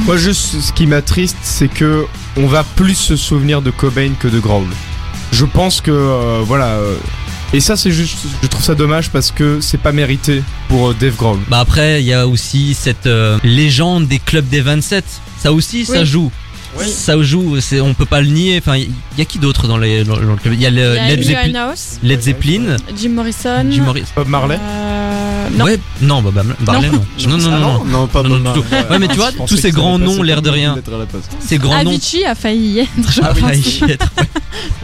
Moi, 0.06 0.16
juste 0.16 0.60
ce 0.60 0.72
qui 0.72 0.86
m'attriste, 0.86 1.36
c'est 1.42 1.68
que 1.68 2.06
on 2.36 2.46
va 2.46 2.64
plus 2.64 2.94
se 2.94 3.14
souvenir 3.14 3.60
de 3.62 3.70
Cobain 3.70 4.12
que 4.18 4.26
de 4.28 4.40
Grohl. 4.40 4.64
Je 5.32 5.44
pense 5.44 5.80
que 5.80 5.90
euh, 5.90 6.40
voilà. 6.44 6.66
euh, 6.76 6.94
et 7.52 7.60
ça, 7.60 7.76
c'est 7.76 7.90
juste, 7.90 8.18
je 8.42 8.48
trouve 8.48 8.62
ça 8.62 8.74
dommage 8.74 9.10
parce 9.10 9.30
que 9.30 9.60
c'est 9.60 9.80
pas 9.80 9.92
mérité 9.92 10.42
pour 10.68 10.88
euh, 10.90 10.96
Dave 10.98 11.16
Grohl. 11.16 11.38
Bah 11.48 11.60
après, 11.60 12.02
il 12.02 12.06
y 12.06 12.12
a 12.12 12.26
aussi 12.26 12.74
cette 12.74 13.06
euh, 13.06 13.38
légende 13.42 14.06
des 14.06 14.18
clubs 14.18 14.46
des 14.48 14.60
27. 14.60 15.04
Ça 15.38 15.52
aussi, 15.52 15.84
ça 15.86 16.00
Oui. 16.00 16.06
joue. 16.06 16.30
Ça 16.86 17.20
joue, 17.22 17.58
c'est, 17.60 17.80
on 17.80 17.94
peut 17.94 18.04
pas 18.04 18.20
le 18.20 18.28
nier. 18.28 18.58
Enfin, 18.58 18.76
il 18.76 18.90
y 19.16 19.22
a 19.22 19.24
qui 19.24 19.38
d'autre 19.38 19.66
dans, 19.66 19.78
les, 19.78 20.04
dans, 20.04 20.14
dans 20.16 20.20
le 20.20 20.36
club? 20.36 20.52
Il 20.54 20.60
y 20.60 20.66
a, 20.66 20.70
le, 20.70 20.76
Il 20.76 20.94
y 20.96 20.98
a 20.98 21.08
Led, 21.16 21.22
Zeppelin, 21.24 21.74
Led 22.02 22.22
Zeppelin, 22.22 22.76
Jim 22.96 23.08
Morrison, 23.08 23.66
Jim 23.70 23.82
Morrison. 23.84 24.12
Bob 24.14 24.28
Marley. 24.28 24.58
euh, 24.62 25.48
non. 25.56 25.64
Ouais, 25.64 25.78
non, 26.02 26.22
bah, 26.22 26.30
bah, 26.34 26.42
Marley, 26.66 26.90
non. 26.90 27.04
Non, 27.26 27.38
non, 27.38 27.50
non, 27.50 27.58
non. 27.58 27.84
non, 27.86 28.06
pas 28.06 28.22
Bob 28.22 28.32
du 28.32 28.38
tout. 28.52 28.64
Marley. 28.70 28.86
Ouais, 28.90 28.98
mais 28.98 29.08
tu 29.08 29.16
vois, 29.16 29.32
tous 29.32 29.56
ces 29.56 29.70
grands 29.72 29.98
noms, 29.98 30.22
l'air 30.22 30.42
de 30.42 30.50
rien. 30.50 30.76
Ces 31.40 31.56
grands 31.58 31.82
noms. 31.82 31.90
Avicii 31.90 32.24
a 32.26 32.34
failli 32.34 32.72
y 32.74 32.78
être, 32.80 32.88
je 33.10 33.20
Ah, 33.24 33.28
pense. 33.28 33.38
failli 33.40 33.80
y 33.88 33.90
être, 33.92 34.12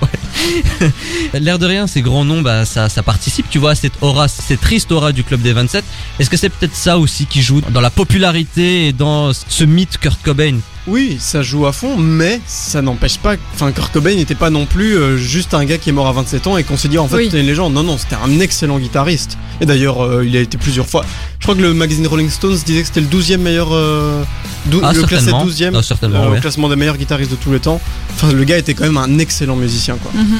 ouais. 0.02 0.08
L'air 1.34 1.58
de 1.58 1.66
rien, 1.66 1.86
ces 1.86 2.02
grands 2.02 2.25
noms, 2.25 2.42
bah, 2.42 2.64
ça, 2.64 2.88
ça 2.88 3.02
participe, 3.02 3.48
tu 3.50 3.58
vois, 3.58 3.72
à 3.72 3.75
cette 3.75 3.94
aura, 4.02 4.28
cette 4.28 4.60
triste 4.60 4.92
aura 4.92 5.12
du 5.12 5.25
club 5.25 5.40
des 5.40 5.52
27. 5.52 5.84
Est-ce 6.19 6.31
que 6.31 6.36
c'est 6.36 6.50
peut-être 6.50 6.75
ça 6.75 6.98
aussi 6.98 7.26
qui 7.26 7.42
joue 7.42 7.60
dans 7.60 7.81
la 7.81 7.90
popularité 7.90 8.88
et 8.88 8.92
dans 8.92 9.32
ce 9.32 9.64
mythe 9.64 9.98
Kurt 9.98 10.22
Cobain? 10.22 10.58
Oui, 10.86 11.16
ça 11.19 11.42
joue 11.42 11.66
à 11.66 11.72
fond, 11.72 11.96
mais 11.96 12.40
ça 12.46 12.82
n'empêche 12.82 13.16
pas. 13.19 13.36
Enfin, 13.54 13.72
Kurt 13.72 13.90
Cobain 13.92 14.14
n'était 14.14 14.34
pas 14.34 14.50
non 14.50 14.66
plus 14.66 14.96
euh, 14.98 15.16
juste 15.16 15.54
un 15.54 15.64
gars 15.64 15.78
qui 15.78 15.88
est 15.88 15.92
mort 15.92 16.06
à 16.08 16.12
27 16.12 16.46
ans 16.46 16.56
et 16.58 16.62
qu'on 16.64 16.76
s'est 16.76 16.88
dit 16.88 16.98
en 16.98 17.08
fait 17.08 17.16
Oui. 17.16 17.25
c'était 17.25 17.40
une 17.40 17.46
légende. 17.46 17.72
Non, 17.72 17.82
non, 17.82 17.96
c'était 17.96 18.16
un 18.22 18.38
excellent 18.40 18.78
guitariste. 18.78 19.38
Et 19.62 19.66
d'ailleurs, 19.66 20.04
euh, 20.04 20.26
il 20.26 20.36
a 20.36 20.40
été 20.40 20.58
plusieurs 20.58 20.86
fois. 20.86 21.04
Je 21.38 21.44
crois 21.44 21.54
que 21.54 21.62
le 21.62 21.72
magazine 21.72 22.06
Rolling 22.06 22.28
Stones 22.28 22.58
disait 22.66 22.82
que 22.82 22.86
c'était 22.88 23.00
le 23.00 23.06
12e 23.06 23.38
meilleur. 23.40 23.69
euh, 23.72 24.22
dou- 24.66 24.81
Ah, 24.82 24.92
le 24.92 25.02
classé 25.04 25.25
certainement. 25.26 25.44
12e 25.46 25.75
Ah, 25.75 25.82
certainement, 25.82 26.28
ouais. 26.31 26.36
au 26.38 26.40
classement 26.42 26.69
des 26.69 26.76
meilleurs 26.76 26.98
guitaristes 26.98 27.31
de 27.31 27.36
tous 27.36 27.50
les 27.52 27.60
temps. 27.60 27.81
Enfin, 28.14 28.32
le 28.32 28.44
gars 28.44 28.58
était 28.58 28.75
quand 28.75 28.84
même 28.84 28.98
un 28.98 29.19
excellent 29.19 29.56
musicien, 29.56 29.96
quoi. 29.96 30.10
Mhm. 30.14 30.38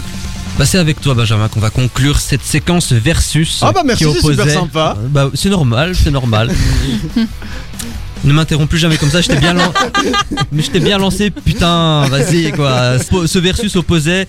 Bah 0.59 0.65
c'est 0.67 0.79
avec 0.79 1.01
toi 1.01 1.15
Benjamin 1.15 1.49
qu'on 1.49 1.59
va 1.59 1.71
conclure 1.71 2.21
cette 2.21 2.45
séquence 2.45 2.93
versus 2.93 3.59
Ah 3.63 3.73
bah 3.73 3.83
merci, 3.85 4.05
c'est 4.13 4.21
super 4.21 4.49
sympa. 4.49 4.97
Bah 5.11 5.29
c'est 5.35 5.49
normal, 5.51 5.95
c'est 5.97 6.13
normal. 6.13 6.53
ne 8.25 8.33
m'interromps 8.33 8.69
plus 8.69 8.79
jamais 8.79 8.97
comme 8.97 9.11
ça, 9.11 9.21
je 9.21 9.29
t'ai 9.29 9.37
bien, 9.37 9.55
lan- 9.55 9.73
bien 10.81 10.99
lancé, 10.99 11.31
putain, 11.31 12.07
vas-y 12.09 12.53
quoi. 12.53 12.99
Ce- 12.99 13.27
Ce 13.27 13.39
versus 13.39 13.77
opposait 13.77 14.27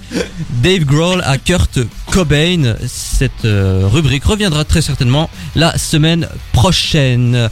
Dave 0.61 0.83
Grohl 0.85 1.21
à 1.25 1.37
Kurt 1.37 1.79
Cobain. 2.11 2.75
Cette 2.87 3.45
euh, 3.45 3.87
rubrique 3.91 4.23
reviendra 4.25 4.63
très 4.65 4.81
certainement 4.81 5.29
la 5.55 5.77
semaine 5.77 6.27
prochaine. 6.53 7.49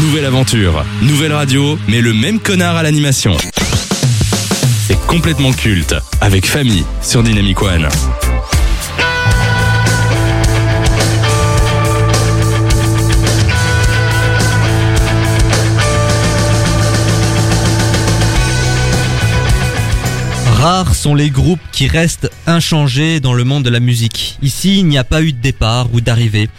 Nouvelle 0.00 0.24
aventure, 0.26 0.84
nouvelle 1.02 1.32
radio, 1.32 1.78
mais 1.88 2.00
le 2.00 2.12
même 2.12 2.40
connard 2.40 2.76
à 2.76 2.82
l'animation. 2.82 3.36
C'est 4.86 4.98
complètement 5.06 5.52
culte, 5.52 5.94
avec 6.20 6.46
famille 6.46 6.84
sur 7.02 7.22
Dynamic 7.22 7.62
One. 7.62 7.88
Sont 20.92 21.14
les 21.14 21.30
groupes 21.30 21.62
qui 21.72 21.88
restent 21.88 22.30
inchangés 22.46 23.20
dans 23.20 23.32
le 23.32 23.42
monde 23.42 23.62
de 23.62 23.70
la 23.70 23.80
musique. 23.80 24.36
Ici, 24.42 24.80
il 24.80 24.86
n'y 24.86 24.98
a 24.98 25.04
pas 25.04 25.22
eu 25.22 25.32
de 25.32 25.40
départ 25.40 25.86
ou 25.94 26.02
d'arrivée. 26.02 26.50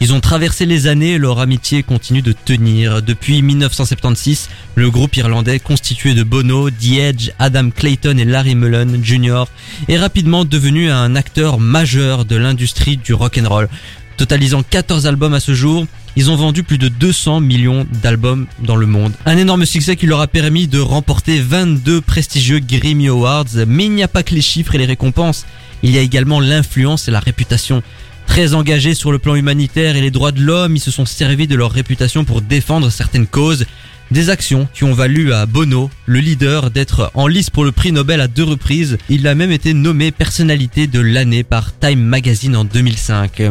Ils 0.00 0.12
ont 0.12 0.20
traversé 0.20 0.66
les 0.66 0.86
années 0.86 1.14
et 1.14 1.18
leur 1.18 1.40
amitié 1.40 1.82
continue 1.82 2.22
de 2.22 2.30
tenir. 2.30 3.02
Depuis 3.02 3.42
1976, 3.42 4.50
le 4.76 4.88
groupe 4.88 5.16
irlandais 5.16 5.58
constitué 5.58 6.14
de 6.14 6.22
Bono, 6.22 6.70
The 6.70 6.92
Edge, 6.98 7.30
Adam 7.40 7.70
Clayton 7.70 8.18
et 8.18 8.24
Larry 8.24 8.54
Mullen 8.54 9.04
Jr. 9.04 9.44
est 9.88 9.98
rapidement 9.98 10.44
devenu 10.44 10.88
un 10.88 11.16
acteur 11.16 11.58
majeur 11.58 12.24
de 12.24 12.36
l'industrie 12.36 12.96
du 12.98 13.14
rock'n'roll. 13.14 13.68
Totalisant 14.16 14.62
14 14.62 15.08
albums 15.08 15.34
à 15.34 15.40
ce 15.40 15.54
jour, 15.54 15.86
ils 16.16 16.30
ont 16.30 16.36
vendu 16.36 16.62
plus 16.62 16.78
de 16.78 16.88
200 16.88 17.40
millions 17.40 17.86
d'albums 18.02 18.46
dans 18.60 18.76
le 18.76 18.86
monde. 18.86 19.12
Un 19.26 19.36
énorme 19.36 19.66
succès 19.66 19.96
qui 19.96 20.06
leur 20.06 20.20
a 20.20 20.26
permis 20.26 20.66
de 20.66 20.80
remporter 20.80 21.40
22 21.40 22.00
prestigieux 22.00 22.58
Grammy 22.58 23.08
Awards, 23.08 23.44
mais 23.66 23.84
il 23.84 23.92
n'y 23.92 24.02
a 24.02 24.08
pas 24.08 24.22
que 24.22 24.34
les 24.34 24.40
chiffres 24.40 24.74
et 24.74 24.78
les 24.78 24.86
récompenses, 24.86 25.46
il 25.82 25.90
y 25.90 25.98
a 25.98 26.00
également 26.00 26.40
l'influence 26.40 27.06
et 27.06 27.10
la 27.10 27.20
réputation. 27.20 27.82
Très 28.26 28.54
engagés 28.54 28.94
sur 28.94 29.12
le 29.12 29.18
plan 29.18 29.34
humanitaire 29.34 29.94
et 29.94 30.00
les 30.00 30.10
droits 30.10 30.32
de 30.32 30.40
l'homme, 30.40 30.74
ils 30.74 30.80
se 30.80 30.90
sont 30.90 31.04
servis 31.04 31.46
de 31.46 31.54
leur 31.54 31.70
réputation 31.70 32.24
pour 32.24 32.40
défendre 32.40 32.90
certaines 32.90 33.26
causes. 33.26 33.66
Des 34.10 34.30
actions 34.30 34.68
qui 34.72 34.84
ont 34.84 34.94
valu 34.94 35.32
à 35.32 35.46
Bono, 35.46 35.90
le 36.06 36.20
leader, 36.20 36.70
d'être 36.70 37.10
en 37.14 37.26
lice 37.26 37.50
pour 37.50 37.64
le 37.64 37.72
prix 37.72 37.92
Nobel 37.92 38.20
à 38.20 38.28
deux 38.28 38.44
reprises. 38.44 38.98
Il 39.08 39.26
a 39.26 39.34
même 39.34 39.50
été 39.50 39.74
nommé 39.74 40.12
personnalité 40.12 40.86
de 40.86 41.00
l'année 41.00 41.44
par 41.44 41.76
Time 41.78 42.00
Magazine 42.00 42.56
en 42.56 42.64
2005. 42.64 43.42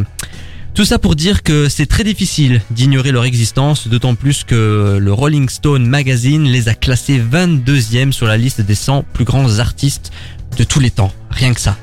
Tout 0.76 0.84
ça 0.84 1.00
pour 1.00 1.16
dire 1.16 1.42
que 1.42 1.70
c'est 1.70 1.86
très 1.86 2.04
difficile 2.04 2.62
d'ignorer 2.70 3.14
leur 3.14 3.24
existence, 3.24 3.88
d'autant 3.88 4.14
plus 4.16 4.44
que 4.44 4.98
le 5.00 5.14
Rolling 5.14 5.48
Stone 5.48 5.88
Magazine 5.88 6.44
les 6.44 6.68
a 6.68 6.74
classés 6.74 7.18
22e 7.18 8.12
sur 8.12 8.28
la 8.28 8.36
liste 8.36 8.60
des 8.60 8.76
100 8.76 9.06
plus 9.14 9.24
grands 9.24 9.60
artistes 9.60 10.12
de 10.58 10.66
tous 10.66 10.82
les 10.82 10.92
temps. 10.92 11.14
Rien 11.30 11.54
que 11.54 11.62
ça. 11.62 11.78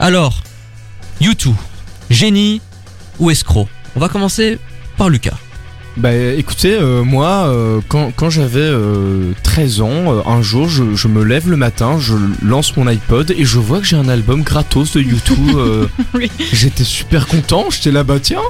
Alors, 0.00 0.42
U2, 1.20 1.54
génie 2.10 2.60
ou 3.20 3.30
escroc? 3.30 3.68
On 3.94 4.00
va 4.00 4.08
commencer 4.08 4.58
par 4.96 5.08
Lucas. 5.08 5.38
Bah 5.98 6.14
écoutez, 6.14 6.72
euh, 6.74 7.04
moi, 7.04 7.46
euh, 7.48 7.80
quand, 7.86 8.12
quand 8.16 8.30
j'avais 8.30 8.60
euh, 8.60 9.32
13 9.42 9.82
ans, 9.82 9.88
euh, 9.90 10.20
un 10.26 10.40
jour, 10.40 10.66
je, 10.66 10.94
je 10.94 11.06
me 11.06 11.22
lève 11.22 11.50
le 11.50 11.56
matin, 11.56 11.98
je 12.00 12.14
lance 12.42 12.74
mon 12.78 12.86
iPod 12.86 13.30
et 13.36 13.44
je 13.44 13.58
vois 13.58 13.78
que 13.78 13.84
j'ai 13.84 13.96
un 13.96 14.08
album 14.08 14.42
gratos 14.42 14.94
de 14.94 15.00
YouTube. 15.00 15.38
Oui. 16.14 16.30
J'étais 16.52 16.84
super 16.84 17.26
content, 17.26 17.66
j'étais 17.70 17.90
là, 17.90 18.04
bah 18.04 18.18
tiens. 18.20 18.40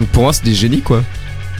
Donc 0.00 0.08
pour 0.10 0.22
moi, 0.22 0.32
c'est 0.32 0.44
des 0.44 0.54
génies 0.54 0.80
quoi. 0.80 1.02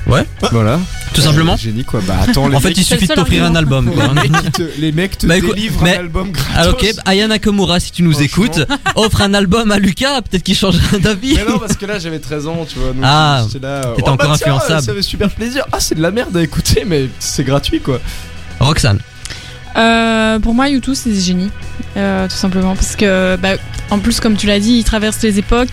Ouais. 0.06 0.24
Voilà. 0.50 0.80
Tout 1.14 1.20
simplement 1.20 1.54
Euh, 1.54 1.56
Génie 1.56 1.84
quoi. 1.84 2.00
Bah 2.06 2.16
attends, 2.26 2.48
les 2.48 2.56
En 2.56 2.60
fait, 2.60 2.68
mecs, 2.68 2.78
il 2.78 2.84
suffit 2.84 3.06
de 3.06 3.14
t'offrir 3.14 3.44
un 3.44 3.54
album. 3.54 3.90
quoi. 3.92 4.04
les 4.22 4.28
mecs, 4.28 4.52
te, 4.52 4.62
les 4.78 4.92
mecs 4.92 5.18
te 5.18 5.26
Bah, 5.26 5.36
écoute, 5.36 5.54
délivrent 5.54 5.82
mais- 5.82 5.96
un 5.96 6.00
album 6.00 6.30
gratos. 6.32 6.56
Alors 6.56 6.74
ok, 6.74 6.86
Aya 7.04 7.28
Nakamura, 7.28 7.78
si 7.80 7.92
tu 7.92 8.02
nous 8.02 8.20
écoutes, 8.22 8.60
offre 8.96 9.20
un 9.22 9.34
album 9.34 9.70
à 9.70 9.78
Lucas, 9.78 10.22
peut-être 10.22 10.42
qu'il 10.42 10.54
changera 10.56 10.98
d'avis. 10.98 11.34
Mais 11.36 11.44
non, 11.50 11.58
parce 11.58 11.76
que 11.76 11.86
là 11.86 11.98
j'avais 11.98 12.18
13 12.18 12.46
ans, 12.46 12.64
tu 12.68 12.78
vois. 12.78 12.88
donc 12.92 13.02
Ah, 13.04 13.44
j'étais 13.52 13.64
là, 13.66 13.80
t'étais 13.96 14.08
oh, 14.08 14.12
encore 14.12 14.28
bah, 14.30 14.34
tiens, 14.38 14.54
influençable. 14.54 14.82
Ça 14.86 14.94
fait 14.94 15.02
super 15.02 15.30
plaisir. 15.30 15.64
Ah, 15.72 15.78
c'est 15.80 15.94
de 15.94 16.02
la 16.02 16.10
merde 16.10 16.36
à 16.36 16.42
écouter, 16.42 16.84
mais 16.86 17.08
c'est 17.18 17.44
gratuit 17.44 17.80
quoi. 17.80 18.00
Roxane. 18.58 18.98
Euh, 19.76 20.38
pour 20.38 20.54
moi, 20.54 20.68
YouTube, 20.68 20.94
c'est 20.94 21.10
des 21.10 21.20
génies. 21.20 21.50
Euh, 21.96 22.28
tout 22.28 22.36
simplement. 22.36 22.74
Parce 22.74 22.96
que, 22.96 23.36
bah, 23.36 23.50
en 23.90 23.98
plus, 23.98 24.20
comme 24.20 24.36
tu 24.36 24.46
l'as 24.46 24.60
dit, 24.60 24.78
ils 24.78 24.84
traversent 24.84 25.22
les 25.22 25.38
époques. 25.38 25.70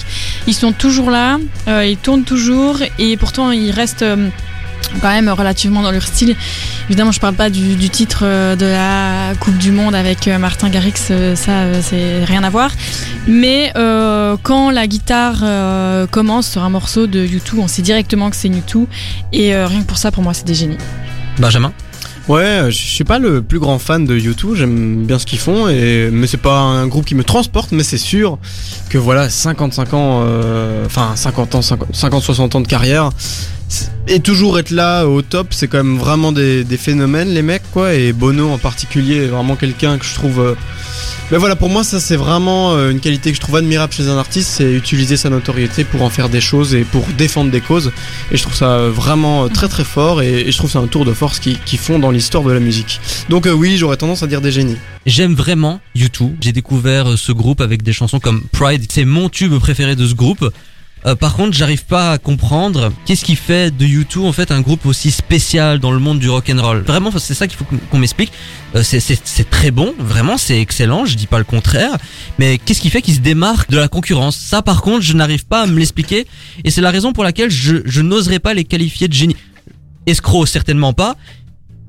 Ils 0.47 0.53
sont 0.53 0.71
toujours 0.71 1.11
là. 1.11 1.37
euh, 1.67 1.85
ils 1.85 1.97
tournent 1.97 2.23
toujours. 2.23 2.77
Et 2.99 3.17
pourtant, 3.17 3.51
ils 3.51 3.71
restent. 3.71 4.05
quand 5.01 5.09
même 5.09 5.29
relativement 5.29 5.81
dans 5.81 5.91
leur 5.91 6.03
style. 6.03 6.35
Évidemment, 6.87 7.11
je 7.11 7.19
parle 7.19 7.35
pas 7.35 7.49
du, 7.49 7.89
titre 7.89 8.23
de 8.55 8.65
la 8.65 9.33
Coupe 9.39 9.57
du 9.57 9.71
Monde 9.71 9.93
avec 9.95 10.27
Martin 10.27 10.69
Garrix, 10.69 10.93
ça 11.35 11.81
c'est 11.81 12.23
rien 12.23 12.43
à 12.43 12.49
voir. 12.49 12.71
Mais 13.27 13.73
quand 14.43 14.71
la 14.71 14.87
guitare 14.87 15.43
commence 16.09 16.49
sur 16.51 16.63
un 16.63 16.69
morceau 16.69 17.05
de 17.05 17.25
U2, 17.25 17.59
on 17.59 17.67
sait 17.67 17.81
directement 17.81 18.29
que 18.29 18.37
c'est 18.37 18.47
U2 18.47 18.85
et 19.33 19.53
rien 19.53 19.81
que 19.81 19.87
pour 19.87 19.97
ça, 19.97 20.11
pour 20.11 20.23
moi, 20.23 20.33
c'est 20.33 20.45
des 20.45 20.55
génies. 20.55 20.77
Benjamin? 21.37 21.73
Ouais, 22.27 22.41
euh, 22.41 22.71
je 22.71 22.77
suis 22.77 23.05
pas 23.05 23.19
le 23.19 23.41
plus 23.41 23.57
grand 23.57 23.79
fan 23.79 24.05
de 24.05 24.19
U2, 24.19 24.55
j'aime 24.55 25.05
bien 25.05 25.17
ce 25.17 25.25
qu'ils 25.25 25.39
font, 25.39 25.69
et, 25.69 26.09
mais 26.11 26.27
c'est 26.27 26.35
pas 26.35 26.59
un 26.59 26.85
groupe 26.85 27.05
qui 27.05 27.15
me 27.15 27.23
transporte, 27.23 27.71
mais 27.71 27.83
c'est 27.83 27.97
sûr 27.97 28.37
que 28.89 28.97
voilà, 28.97 29.29
55 29.29 29.93
ans, 29.93 30.23
euh, 30.25 30.85
enfin 30.85 31.13
50 31.15 31.55
ans, 31.55 31.59
50-60 31.61 32.57
ans 32.57 32.59
de 32.59 32.67
carrière, 32.67 33.11
et 34.07 34.19
toujours 34.19 34.57
être 34.59 34.71
là 34.71 35.05
au 35.05 35.21
top, 35.21 35.47
c'est 35.51 35.67
quand 35.67 35.83
même 35.83 35.97
vraiment 35.97 36.31
des, 36.31 36.65
phénomènes, 36.77 37.29
les 37.29 37.41
mecs, 37.41 37.69
quoi, 37.71 37.93
et 37.93 38.13
Bono 38.13 38.49
en 38.49 38.57
particulier 38.57 39.27
vraiment 39.27 39.55
quelqu'un 39.55 39.97
que 39.97 40.05
je 40.05 40.13
trouve... 40.13 40.39
euh, 40.39 40.55
mais 41.29 41.37
voilà, 41.37 41.57
pour 41.57 41.67
moi, 41.67 41.83
ça 41.83 41.99
c'est 41.99 42.15
vraiment 42.15 42.73
euh, 42.73 42.89
une 42.89 43.01
qualité 43.01 43.31
que 43.31 43.35
je 43.35 43.41
trouve 43.41 43.57
admirable 43.57 43.91
chez 43.91 44.07
un 44.07 44.17
artiste, 44.17 44.49
c'est 44.49 44.71
utiliser 44.71 45.17
sa 45.17 45.29
notoriété 45.29 45.83
pour 45.83 46.01
en 46.03 46.09
faire 46.09 46.29
des 46.29 46.39
choses 46.39 46.73
et 46.73 46.85
pour 46.85 47.05
défendre 47.17 47.51
des 47.51 47.59
causes. 47.59 47.91
Et 48.31 48.37
je 48.37 48.43
trouve 48.43 48.55
ça 48.55 48.71
euh, 48.71 48.91
vraiment 48.91 49.43
euh, 49.43 49.47
très 49.49 49.67
très 49.67 49.83
fort 49.83 50.21
et, 50.21 50.49
je 50.49 50.57
trouve 50.57 50.71
c'est 50.71 50.77
un 50.77 50.87
tour 50.87 51.03
de 51.03 51.11
force 51.11 51.39
qui, 51.39 51.57
qui 51.65 51.75
font 51.75 51.99
dans 51.99 52.11
l'histoire 52.11 52.45
de 52.45 52.53
la 52.53 52.61
musique. 52.61 53.01
Donc 53.27 53.45
euh, 53.45 53.51
oui, 53.51 53.75
j'aurais 53.77 53.97
tendance 53.97 54.23
à 54.23 54.27
dire 54.27 54.39
des 54.39 54.51
génies. 54.51 54.77
J'aime 55.05 55.35
vraiment 55.35 55.81
U2. 55.97 56.31
J'ai 56.39 56.53
découvert 56.53 57.11
euh, 57.11 57.17
ce 57.17 57.33
groupe 57.33 57.61
avec 57.61 57.83
des 57.83 57.93
chansons 57.93 58.19
comme 58.19 58.43
Pride. 58.53 58.85
C'est 58.89 59.05
mon 59.05 59.27
tube 59.27 59.57
préféré 59.59 59.95
de 59.97 60.07
ce 60.07 60.13
groupe. 60.13 60.49
Euh, 61.05 61.15
par 61.15 61.35
contre, 61.35 61.53
j'arrive 61.55 61.85
pas 61.85 62.11
à 62.13 62.17
comprendre 62.17 62.91
qu'est-ce 63.05 63.23
qui 63.23 63.35
fait 63.35 63.75
de 63.75 63.85
U2 63.85 64.25
en 64.25 64.31
fait 64.33 64.51
un 64.51 64.61
groupe 64.61 64.85
aussi 64.85 65.11
spécial 65.11 65.79
dans 65.79 65.91
le 65.91 65.99
monde 65.99 66.19
du 66.19 66.29
rock 66.29 66.49
and 66.53 66.61
roll. 66.61 66.81
Vraiment, 66.81 67.11
c'est 67.17 67.33
ça 67.33 67.47
qu'il 67.47 67.57
faut 67.57 67.65
qu'on- 67.65 67.97
m'explique. 67.99 68.31
Euh, 68.75 68.83
c'est 68.83 69.49
très 69.49 69.71
bon, 69.71 69.93
vraiment, 69.99 70.37
c'est 70.37 70.59
excellent. 70.59 71.05
Je 71.05 71.15
dis 71.15 71.27
pas 71.27 71.37
le 71.37 71.43
contraire. 71.45 71.91
Mais 72.39 72.57
qu'est-ce 72.57 72.81
qui 72.81 72.89
fait 72.89 73.01
qu'ils 73.01 73.15
se 73.15 73.19
démarquent 73.19 73.69
de 73.69 73.77
la 73.77 73.87
concurrence? 73.87 74.35
Ça, 74.37 74.61
par 74.61 74.81
contre, 74.81 75.01
je 75.01 75.13
n'arrive 75.13 75.45
pas 75.45 75.61
à 75.63 75.67
me 75.67 75.77
l'expliquer. 75.77 76.25
Et 76.63 76.71
c'est 76.71 76.81
la 76.81 76.91
raison 76.91 77.13
pour 77.13 77.23
laquelle 77.23 77.49
je, 77.51 77.77
je 77.85 78.01
n'oserais 78.01 78.39
pas 78.39 78.53
les 78.53 78.65
qualifier 78.65 79.07
de 79.07 79.13
génie. 79.13 79.35
Escroc, 80.07 80.45
certainement 80.47 80.93
pas. 80.93 81.15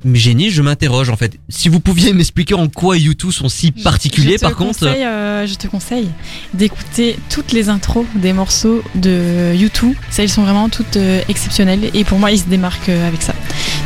Mais 0.05 0.19
génie, 0.19 0.51
je 0.51 0.63
m'interroge 0.63 1.11
en 1.11 1.17
fait. 1.17 1.39
Si 1.49 1.69
vous 1.69 1.81
pouviez 1.81 2.13
m'expliquer 2.15 2.55
en 2.55 2.69
quoi 2.69 2.97
U2 2.97 3.31
sont 3.33 3.49
si 3.49 3.73
particuliers, 3.73 4.35
Je 4.37 4.41
par 4.41 4.55
contre. 4.55 4.79
conseille, 4.81 5.05
euh, 5.05 5.47
je 5.47 5.55
te 5.55 5.67
conseille 5.67 6.09
d'écouter 6.55 7.19
toutes 7.31 7.53
les 7.53 7.69
intros 7.69 8.07
des 8.15 8.33
morceaux 8.33 8.83
de 8.95 9.55
U2. 9.57 9.95
Celles 10.11 10.29
sont 10.29 10.43
vraiment 10.43 10.69
toutes 10.69 10.97
euh, 10.97 11.21
exceptionnelles 11.29 11.91
et 11.95 12.05
pour 12.05 12.19
moi 12.19 12.31
ils 12.31 12.39
se 12.39 12.47
démarquent 12.47 12.89
euh, 12.91 13.09
avec 13.09 13.23
ça. 13.23 13.35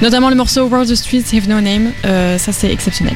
Notamment 0.02 0.30
le 0.30 0.36
morceau 0.36 0.66
Where 0.68 0.86
the 0.86 0.94
Streets 0.94 1.36
Have 1.36 1.48
No 1.48 1.60
Name, 1.60 1.92
euh, 2.04 2.38
ça 2.38 2.52
c'est 2.52 2.70
exceptionnel. 2.72 3.14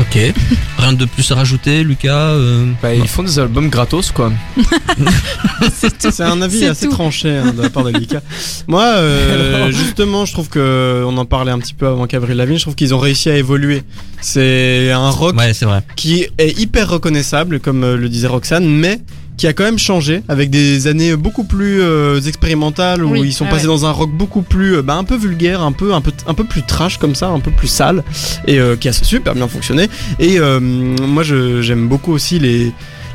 Ok. 0.00 0.18
Rien 0.78 0.92
de 0.94 1.04
plus 1.04 1.30
à 1.30 1.34
rajouter, 1.34 1.84
Lucas. 1.84 2.30
euh, 2.30 2.66
Bah, 2.82 2.94
ils 2.94 3.06
font 3.06 3.22
des 3.22 3.38
albums 3.38 3.68
gratos 3.68 4.10
quoi. 4.12 4.32
C'est 5.72 6.20
un 6.22 6.40
avis 6.42 6.60
C'est 6.60 6.66
assez 6.68 6.86
tout. 6.86 6.92
tranché 6.92 7.30
hein, 7.36 7.52
de 7.52 7.62
la 7.62 7.70
part 7.70 7.84
de 7.84 7.90
Lika. 7.90 8.22
Moi, 8.66 8.82
euh, 8.82 9.70
justement, 9.72 10.24
je 10.24 10.32
trouve 10.32 10.48
que 10.48 11.04
on 11.06 11.16
en 11.18 11.24
parlait 11.26 11.52
un 11.52 11.58
petit 11.58 11.74
peu 11.74 11.86
avant 11.86 12.06
qu'Avril 12.06 12.36
Lavigne. 12.36 12.56
Je 12.56 12.62
trouve 12.62 12.74
qu'ils 12.74 12.94
ont 12.94 12.98
réussi 12.98 13.28
à 13.30 13.36
évoluer. 13.36 13.82
C'est 14.20 14.90
un 14.90 15.10
rock 15.10 15.36
Ouais, 15.36 15.52
c'est 15.54 15.66
vrai. 15.66 15.82
qui 15.96 16.26
est 16.38 16.58
hyper 16.58 16.88
reconnaissable, 16.88 17.60
comme 17.60 17.84
euh, 17.84 17.96
le 17.96 18.08
disait 18.08 18.26
Roxane, 18.28 18.66
mais 18.66 19.00
qui 19.40 19.46
a 19.46 19.54
quand 19.54 19.64
même 19.64 19.78
changé 19.78 20.22
avec 20.28 20.50
des 20.50 20.86
années 20.86 21.16
beaucoup 21.16 21.44
plus 21.44 21.80
euh, 21.80 22.20
expérimentales 22.20 23.02
où 23.02 23.12
Oui, 23.12 23.22
ils 23.28 23.32
sont 23.32 23.46
ah 23.48 23.50
passés 23.52 23.62
ouais. 23.62 23.68
dans 23.72 23.86
un 23.86 23.90
rock 23.90 24.10
beaucoup 24.12 24.42
plus 24.42 24.76
euh, 24.76 24.82
bah, 24.82 24.96
un 24.96 25.04
peu 25.04 25.16
vulgaire, 25.16 25.62
un 25.62 25.72
peu 25.72 25.94
un 25.94 26.02
peu 26.02 26.12
un 26.26 26.34
peu 26.34 26.44
plus 26.44 26.60
trash 26.62 26.98
comme 26.98 27.14
ça, 27.14 27.28
un 27.28 27.40
peu 27.40 27.50
plus 27.50 27.66
sale 27.68 28.04
et 28.46 28.58
euh, 28.58 28.76
qui 28.76 28.86
a 28.88 28.92
super 28.92 29.34
bien 29.34 29.48
fonctionné. 29.48 29.88
Et 30.18 30.38
euh, 30.38 30.60
moi 30.60 31.22
je- 31.22 31.62
j'aime 31.62 31.88
beaucoup 31.88 32.12
aussi 32.12 32.38
les 32.38 32.70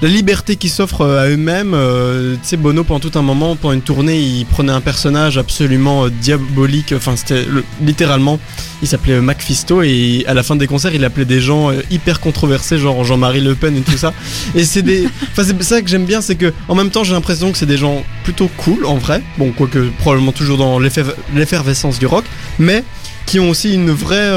la 0.06 0.12
liberté 0.12 0.56
qu'ils 0.56 0.70
s'offrent 0.70 1.02
euh, 1.02 1.24
à 1.24 1.28
eux-mêmes. 1.30 1.74
Euh, 1.74 2.36
tu 2.36 2.40
sais, 2.44 2.58
Bono, 2.58 2.84
pendant 2.84 3.00
tout 3.00 3.18
un 3.18 3.24
moment, 3.24 3.56
pendant 3.56 3.74
une 3.74 3.82
tournée, 3.82 4.20
il 4.20 4.46
prenait 4.46 4.72
un 4.72 4.80
personnage 4.82 5.40
absolument 5.40 6.06
euh, 6.06 6.10
diabolique. 6.10 6.94
Enfin, 6.96 7.16
c'était 7.16 7.44
le- 7.46 7.64
littéralement, 7.84 8.40
il 8.84 8.88
s'appelait 8.88 9.14
euh, 9.14 9.22
Macfisto 9.22 9.82
et 9.82 10.24
à 10.28 10.36
la 10.36 10.44
fin 10.44 10.56
des 10.56 10.68
concerts, 10.68 10.94
il 10.94 11.04
appelait 11.04 11.26
des 11.26 11.42
gens 11.42 11.72
hyper 11.90 12.20
controversés, 12.20 12.78
genre 12.78 13.04
Jean-Marie 13.04 13.42
Le 13.42 13.56
Pen 13.56 13.76
et 13.76 13.82
tout 13.82 13.98
ça. 13.98 14.14
Et 14.54 14.64
c'est 14.64 14.84
des. 14.84 15.08
Enfin, 15.32 15.44
c'est 15.44 15.64
ça 15.64 15.82
que 15.82 15.90
j'aime 15.90 16.06
bien, 16.06 16.22
c'est 16.22 16.36
que 16.36 16.54
en 16.68 16.76
même 16.76 16.92
temps, 16.92 17.04
j'ai 17.04 17.14
l'impression 17.14 17.52
que 17.52 17.58
c'est 17.58 17.66
des 17.66 17.78
gens 17.78 18.04
plutôt 18.24 18.50
cool 18.58 18.86
en 18.86 18.98
vrai. 18.98 19.24
Bon, 19.40 19.52
quoique 19.58 19.80
probablement 19.98 20.32
toujours 20.34 20.58
dans 20.60 20.78
l'effer- 20.80 21.16
l'effervescence 21.36 21.98
du 21.98 22.06
rock, 22.06 22.26
mais 22.60 22.84
qui 23.26 23.40
ont 23.40 23.50
aussi 23.50 23.74
une 23.74 23.90
vraie, 23.90 24.32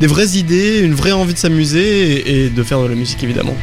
des 0.00 0.08
vraies 0.08 0.30
idées, 0.36 0.80
une 0.80 0.94
vraie 0.94 1.12
envie 1.12 1.32
de 1.34 1.38
s'amuser 1.38 2.10
et, 2.12 2.46
et 2.46 2.50
de 2.50 2.62
faire 2.64 2.82
de 2.82 2.88
la 2.88 2.96
musique 2.96 3.22
évidemment. 3.22 3.56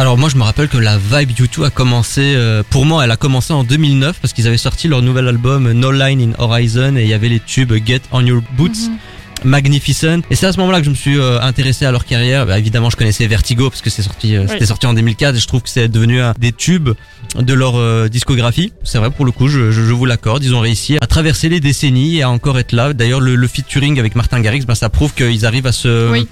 Alors 0.00 0.16
moi 0.16 0.28
je 0.28 0.36
me 0.36 0.42
rappelle 0.44 0.68
que 0.68 0.78
la 0.78 0.96
vibe 0.96 1.32
U2 1.32 1.64
a 1.66 1.70
commencé, 1.70 2.20
euh, 2.36 2.62
pour 2.70 2.86
moi 2.86 3.04
elle 3.04 3.10
a 3.10 3.16
commencé 3.16 3.52
en 3.52 3.64
2009 3.64 4.20
parce 4.20 4.32
qu'ils 4.32 4.46
avaient 4.46 4.56
sorti 4.56 4.86
leur 4.86 5.02
nouvel 5.02 5.26
album 5.26 5.72
No 5.72 5.90
Line 5.90 6.20
in 6.20 6.32
Horizon 6.38 6.94
et 6.96 7.02
il 7.02 7.08
y 7.08 7.14
avait 7.14 7.28
les 7.28 7.40
tubes 7.40 7.72
Get 7.84 8.02
On 8.12 8.24
Your 8.24 8.40
Boots, 8.56 8.88
Mhm. 8.88 8.98
Magnificent. 9.44 10.20
Et 10.32 10.34
c'est 10.34 10.46
à 10.46 10.52
ce 10.52 10.58
moment-là 10.58 10.80
que 10.80 10.84
je 10.84 10.90
me 10.90 10.96
suis 10.96 11.16
euh, 11.16 11.40
intéressé 11.40 11.84
à 11.86 11.92
leur 11.92 12.04
carrière. 12.04 12.44
Bah, 12.46 12.58
évidemment 12.58 12.90
je 12.90 12.96
connaissais 12.96 13.24
Vertigo 13.28 13.70
parce 13.70 13.82
que 13.82 13.90
c'est 13.90 14.02
sorti, 14.02 14.34
euh, 14.36 14.46
c'était 14.48 14.66
sorti 14.66 14.86
en 14.86 14.94
2004 14.94 15.36
et 15.36 15.38
je 15.38 15.46
trouve 15.46 15.62
que 15.62 15.68
c'est 15.68 15.88
devenu 15.88 16.20
un 16.20 16.32
des 16.38 16.50
tubes 16.52 16.90
de 17.36 17.54
leur 17.54 17.76
euh, 17.76 18.08
discographie. 18.08 18.72
C'est 18.84 18.98
vrai 18.98 19.10
pour 19.12 19.24
le 19.24 19.30
coup, 19.32 19.46
je, 19.48 19.70
je, 19.70 19.82
je 19.82 19.92
vous 19.92 20.06
l'accorde. 20.06 20.42
Ils 20.44 20.54
ont 20.56 20.60
réussi 20.60 20.96
à 21.00 21.06
traverser 21.06 21.48
les 21.48 21.60
décennies 21.60 22.16
et 22.16 22.22
à 22.22 22.30
encore 22.30 22.58
être 22.58 22.72
là. 22.72 22.92
D'ailleurs 22.92 23.20
le, 23.20 23.34
le 23.36 23.46
featuring 23.48 23.98
avec 24.00 24.14
Martin 24.16 24.40
Garrix, 24.40 24.62
bah, 24.66 24.74
ça 24.76 24.88
prouve 24.88 25.12
qu'ils 25.14 25.44
arrivent 25.46 25.66
à 25.68 25.72
se... 25.72 26.10
Oui. 26.10 26.26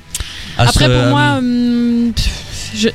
à 0.59 0.63
Après 0.69 0.87
se, 0.87 0.91
pour 0.91 1.01
euh, 1.01 1.11
moi, 1.11 1.35
hum, 1.39 2.13
je- 2.75 2.89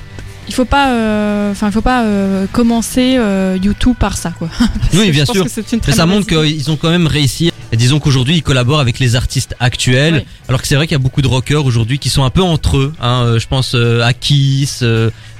il 0.51 0.53
faut 0.53 0.65
pas, 0.65 0.91
euh, 0.91 1.51
enfin 1.53 1.67
il 1.67 1.71
faut 1.71 1.81
pas 1.81 2.03
euh, 2.03 2.45
commencer 2.51 3.15
euh, 3.17 3.57
U2 3.57 3.95
par 3.95 4.17
ça 4.17 4.31
quoi. 4.31 4.49
Oui, 4.93 5.09
bien 5.09 5.23
sûr. 5.23 5.45
Mais 5.87 5.93
ça 5.93 6.05
montre 6.05 6.27
qu'ils 6.27 6.69
ont 6.69 6.75
quand 6.75 6.89
même 6.89 7.07
réussi. 7.07 7.53
Et 7.71 7.77
disons 7.77 8.01
qu'aujourd'hui, 8.01 8.35
ils 8.35 8.43
collaborent 8.43 8.81
avec 8.81 8.99
les 8.99 9.15
artistes 9.15 9.55
actuels. 9.61 10.15
Oui. 10.15 10.25
Alors 10.49 10.61
que 10.61 10.67
c'est 10.67 10.75
vrai 10.75 10.87
qu'il 10.87 10.95
y 10.95 10.99
a 10.99 10.99
beaucoup 10.99 11.21
de 11.21 11.27
rockers 11.29 11.65
aujourd'hui 11.65 11.99
qui 11.99 12.09
sont 12.09 12.25
un 12.25 12.29
peu 12.29 12.41
entre 12.41 12.75
eux. 12.75 12.93
Hein, 12.99 13.37
je 13.37 13.47
pense 13.47 13.75
à 13.75 14.11
Kiss, 14.11 14.83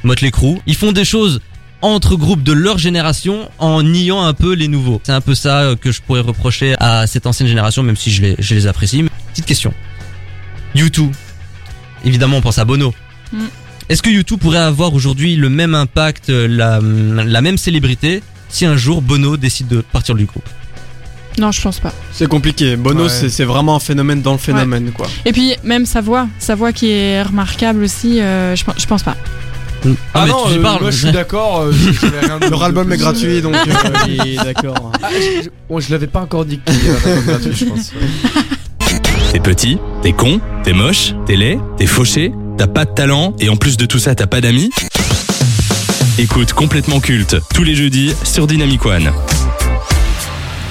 Motley 0.04 0.32
Crue. 0.32 0.60
Ils 0.66 0.78
font 0.78 0.94
des 0.94 1.04
choses 1.04 1.42
entre 1.82 2.16
groupes 2.16 2.44
de 2.44 2.54
leur 2.54 2.78
génération 2.78 3.50
en 3.60 3.84
niant 3.84 4.24
un 4.24 4.34
peu 4.34 4.54
les 4.54 4.70
nouveaux. 4.70 5.02
C'est 5.04 5.12
un 5.12 5.20
peu 5.20 5.36
ça 5.36 5.76
que 5.82 5.92
je 5.92 6.02
pourrais 6.02 6.22
reprocher 6.22 6.76
à 6.80 7.06
cette 7.06 7.28
ancienne 7.28 7.50
génération, 7.50 7.84
même 7.84 7.98
si 7.98 8.12
je 8.12 8.22
les, 8.22 8.36
je 8.40 8.56
les 8.56 8.66
apprécie. 8.66 9.04
Petite 9.32 9.46
question. 9.46 9.74
U2. 10.74 11.10
Évidemment, 12.06 12.38
on 12.38 12.42
pense 12.42 12.60
à 12.60 12.64
Bono. 12.64 12.94
Mm. 13.34 13.40
Est-ce 13.92 14.02
que 14.02 14.10
U2 14.10 14.38
pourrait 14.38 14.58
avoir 14.60 14.94
aujourd'hui 14.94 15.36
le 15.36 15.50
même 15.50 15.76
impact, 15.76 16.30
euh, 16.30 16.48
la, 16.48 16.80
la 17.26 17.42
même 17.42 17.58
célébrité, 17.58 18.24
si 18.48 18.66
un 18.66 18.78
jour 18.78 19.02
Bono 19.02 19.36
décide 19.36 19.68
de 19.68 19.82
partir 19.82 20.16
du 20.16 20.24
groupe? 20.26 20.48
Non, 21.38 21.52
je 21.52 21.62
pense 21.62 21.82
pas. 21.82 21.92
C'est 22.14 22.28
compliqué. 22.30 22.78
Bono, 22.78 23.04
Ouais. 23.04 23.10
c'est 23.30 23.44
vraiment 23.44 23.76
un 23.76 23.80
phénomène 23.82 24.22
dans 24.22 24.32
le 24.32 24.38
phénomène, 24.38 24.92
quoi. 24.92 25.08
Et 25.26 25.34
puis 25.34 25.56
même 25.66 25.86
sa 25.86 26.00
voix, 26.00 26.28
sa 26.40 26.56
voix 26.56 26.72
qui 26.72 26.90
est 26.92 27.22
remarquable 27.22 27.84
aussi, 27.84 28.22
euh, 28.22 28.56
je, 28.56 28.64
pen- 28.64 28.76
je 28.78 28.86
pense 28.86 29.04
pas. 29.04 29.18
Ah, 30.14 30.24
mais 30.26 30.30
non, 30.32 30.38
euh, 30.48 30.62
parles. 30.62 30.82
moi 30.84 30.92
je 30.92 30.98
suis 31.06 31.12
d'accord. 31.12 31.62
euh, 31.64 31.72
Leur 32.50 32.64
album 32.64 32.94
est 32.94 32.98
gratuit, 32.98 33.42
donc 33.42 33.56
euh, 33.56 34.36
d'accord. 34.44 34.92
Ah, 35.04 35.10
je, 35.12 35.44
je- 35.44 35.50
bon, 35.68 35.82
je 35.82 35.92
l'avais 35.92 36.08
pas 36.08 36.22
encore 36.22 36.46
dit 36.46 36.62
gratuit, 37.26 37.52
je 37.56 37.66
pense. 37.66 37.92
T'es 39.34 39.40
petit, 39.40 39.78
t'es 40.02 40.14
con, 40.14 40.40
t'es 40.64 40.72
moche, 40.74 41.14
t'es 41.26 41.36
laid, 41.36 41.60
t'es 41.78 41.88
fauché, 41.88 42.32
t'as 42.62 42.68
pas 42.68 42.86
de 42.86 42.92
talent 42.92 43.34
et 43.40 43.50
en 43.50 43.56
plus 43.56 43.76
de 43.76 43.88
tout 43.88 43.98
ça 43.98 44.14
t'as 44.14 44.28
pas 44.28 44.40
d'amis 44.40 44.70
Écoute 46.20 46.54
complètement 46.54 47.00
culte 47.00 47.38
tous 47.56 47.64
les 47.64 47.74
jeudis 47.74 48.14
sur 48.24 48.46
Dynamic 48.46 48.86
One. 48.86 49.12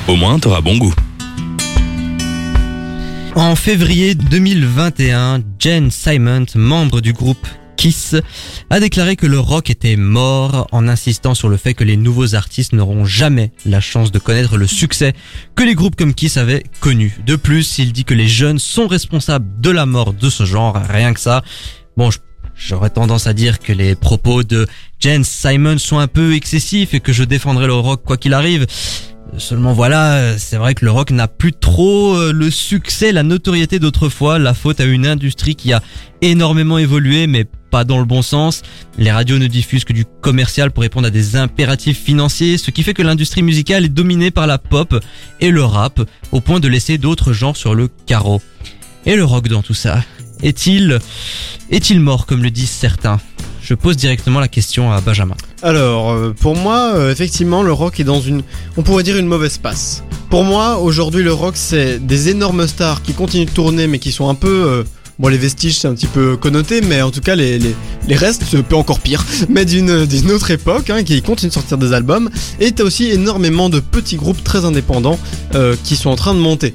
Au 0.06 0.14
moins 0.14 0.38
t'auras 0.38 0.60
bon 0.60 0.78
goût. 0.78 0.94
En 3.34 3.56
février 3.56 4.14
2021, 4.14 5.40
Jen 5.58 5.90
Simon, 5.90 6.46
membre 6.54 7.00
du 7.00 7.12
groupe 7.12 7.44
Kiss, 7.76 8.14
a 8.68 8.78
déclaré 8.78 9.16
que 9.16 9.26
le 9.26 9.40
rock 9.40 9.70
était 9.70 9.96
mort 9.96 10.68
en 10.70 10.86
insistant 10.86 11.34
sur 11.34 11.48
le 11.48 11.56
fait 11.56 11.72
que 11.72 11.82
les 11.82 11.96
nouveaux 11.96 12.34
artistes 12.34 12.74
n'auront 12.74 13.06
jamais 13.06 13.52
la 13.64 13.80
chance 13.80 14.12
de 14.12 14.18
connaître 14.18 14.58
le 14.58 14.66
succès 14.66 15.14
que 15.56 15.64
les 15.64 15.74
groupes 15.74 15.96
comme 15.96 16.12
Kiss 16.12 16.36
avaient 16.36 16.62
connu. 16.80 17.18
De 17.26 17.36
plus, 17.36 17.78
il 17.78 17.92
dit 17.92 18.04
que 18.04 18.12
les 18.12 18.28
jeunes 18.28 18.58
sont 18.58 18.86
responsables 18.86 19.60
de 19.60 19.70
la 19.70 19.86
mort 19.86 20.12
de 20.12 20.28
ce 20.28 20.44
genre, 20.44 20.78
rien 20.90 21.14
que 21.14 21.20
ça. 21.20 21.42
Bon, 21.96 22.10
j'aurais 22.54 22.90
tendance 22.90 23.26
à 23.26 23.32
dire 23.32 23.58
que 23.58 23.72
les 23.72 23.94
propos 23.94 24.42
de 24.42 24.66
Jen 24.98 25.24
Simon 25.24 25.78
sont 25.78 25.98
un 25.98 26.08
peu 26.08 26.34
excessifs 26.34 26.94
et 26.94 27.00
que 27.00 27.12
je 27.12 27.24
défendrai 27.24 27.66
le 27.66 27.74
rock 27.74 28.02
quoi 28.04 28.16
qu'il 28.16 28.34
arrive. 28.34 28.66
Seulement 29.38 29.72
voilà, 29.72 30.36
c'est 30.38 30.56
vrai 30.56 30.74
que 30.74 30.84
le 30.84 30.90
rock 30.90 31.10
n'a 31.12 31.28
plus 31.28 31.52
trop 31.52 32.16
euh, 32.16 32.32
le 32.32 32.50
succès, 32.50 33.12
la 33.12 33.22
notoriété 33.22 33.78
d'autrefois, 33.78 34.40
la 34.40 34.54
faute 34.54 34.80
à 34.80 34.84
une 34.84 35.06
industrie 35.06 35.54
qui 35.54 35.72
a 35.72 35.82
énormément 36.20 36.78
évolué 36.78 37.28
mais 37.28 37.44
pas 37.70 37.84
dans 37.84 37.98
le 37.98 38.04
bon 38.04 38.22
sens. 38.22 38.62
Les 38.98 39.12
radios 39.12 39.38
ne 39.38 39.46
diffusent 39.46 39.84
que 39.84 39.92
du 39.92 40.04
commercial 40.04 40.72
pour 40.72 40.82
répondre 40.82 41.06
à 41.06 41.10
des 41.10 41.36
impératifs 41.36 42.02
financiers, 42.02 42.58
ce 42.58 42.72
qui 42.72 42.82
fait 42.82 42.94
que 42.94 43.02
l'industrie 43.02 43.42
musicale 43.42 43.84
est 43.84 43.88
dominée 43.88 44.32
par 44.32 44.48
la 44.48 44.58
pop 44.58 44.98
et 45.40 45.50
le 45.50 45.64
rap 45.64 46.00
au 46.32 46.40
point 46.40 46.58
de 46.58 46.66
laisser 46.66 46.98
d'autres 46.98 47.32
genres 47.32 47.56
sur 47.56 47.74
le 47.74 47.88
carreau. 48.06 48.42
Et 49.06 49.14
le 49.14 49.24
rock 49.24 49.48
dans 49.48 49.62
tout 49.62 49.74
ça? 49.74 50.02
Est-il 50.42 52.00
mort 52.00 52.26
comme 52.26 52.42
le 52.42 52.50
disent 52.50 52.70
certains? 52.70 53.20
Je 53.62 53.74
pose 53.74 53.96
directement 53.96 54.40
la 54.40 54.48
question 54.48 54.90
à 54.90 55.00
Benjamin. 55.00 55.36
Alors, 55.62 56.10
euh, 56.10 56.34
pour 56.38 56.56
moi, 56.56 56.92
euh, 56.94 57.12
effectivement, 57.12 57.62
le 57.62 57.72
rock 57.72 58.00
est 58.00 58.04
dans 58.04 58.20
une, 58.20 58.42
on 58.76 58.82
pourrait 58.82 59.02
dire 59.02 59.16
une 59.16 59.26
mauvaise 59.26 59.58
passe. 59.58 60.02
Pour 60.30 60.44
moi, 60.44 60.78
aujourd'hui, 60.78 61.22
le 61.22 61.32
rock, 61.32 61.52
c'est 61.56 62.04
des 62.04 62.30
énormes 62.30 62.66
stars 62.66 63.02
qui 63.02 63.12
continuent 63.12 63.44
de 63.46 63.50
tourner, 63.50 63.86
mais 63.86 63.98
qui 63.98 64.12
sont 64.12 64.28
un 64.28 64.34
peu, 64.34 64.64
euh, 64.66 64.82
bon, 65.18 65.28
les 65.28 65.36
vestiges, 65.36 65.78
c'est 65.78 65.88
un 65.88 65.94
petit 65.94 66.06
peu 66.06 66.36
connoté, 66.36 66.80
mais 66.80 67.02
en 67.02 67.10
tout 67.10 67.20
cas, 67.20 67.36
les, 67.36 67.58
les, 67.58 67.76
les 68.08 68.16
restes, 68.16 68.42
c'est 68.48 68.56
un 68.56 68.62
peu 68.62 68.76
encore 68.76 69.00
pire, 69.00 69.24
mais 69.48 69.64
d'une 69.64 69.90
autre 70.32 70.50
époque, 70.50 70.88
hein, 70.90 71.04
qui 71.04 71.20
continuent 71.20 71.50
de 71.50 71.54
sortir 71.54 71.78
des 71.78 71.92
albums. 71.92 72.30
Et 72.60 72.72
t'as 72.72 72.84
aussi 72.84 73.10
énormément 73.10 73.68
de 73.68 73.80
petits 73.80 74.16
groupes 74.16 74.42
très 74.42 74.64
indépendants 74.64 75.18
qui 75.84 75.96
sont 75.96 76.10
en 76.10 76.16
train 76.16 76.34
de 76.34 76.40
monter. 76.40 76.74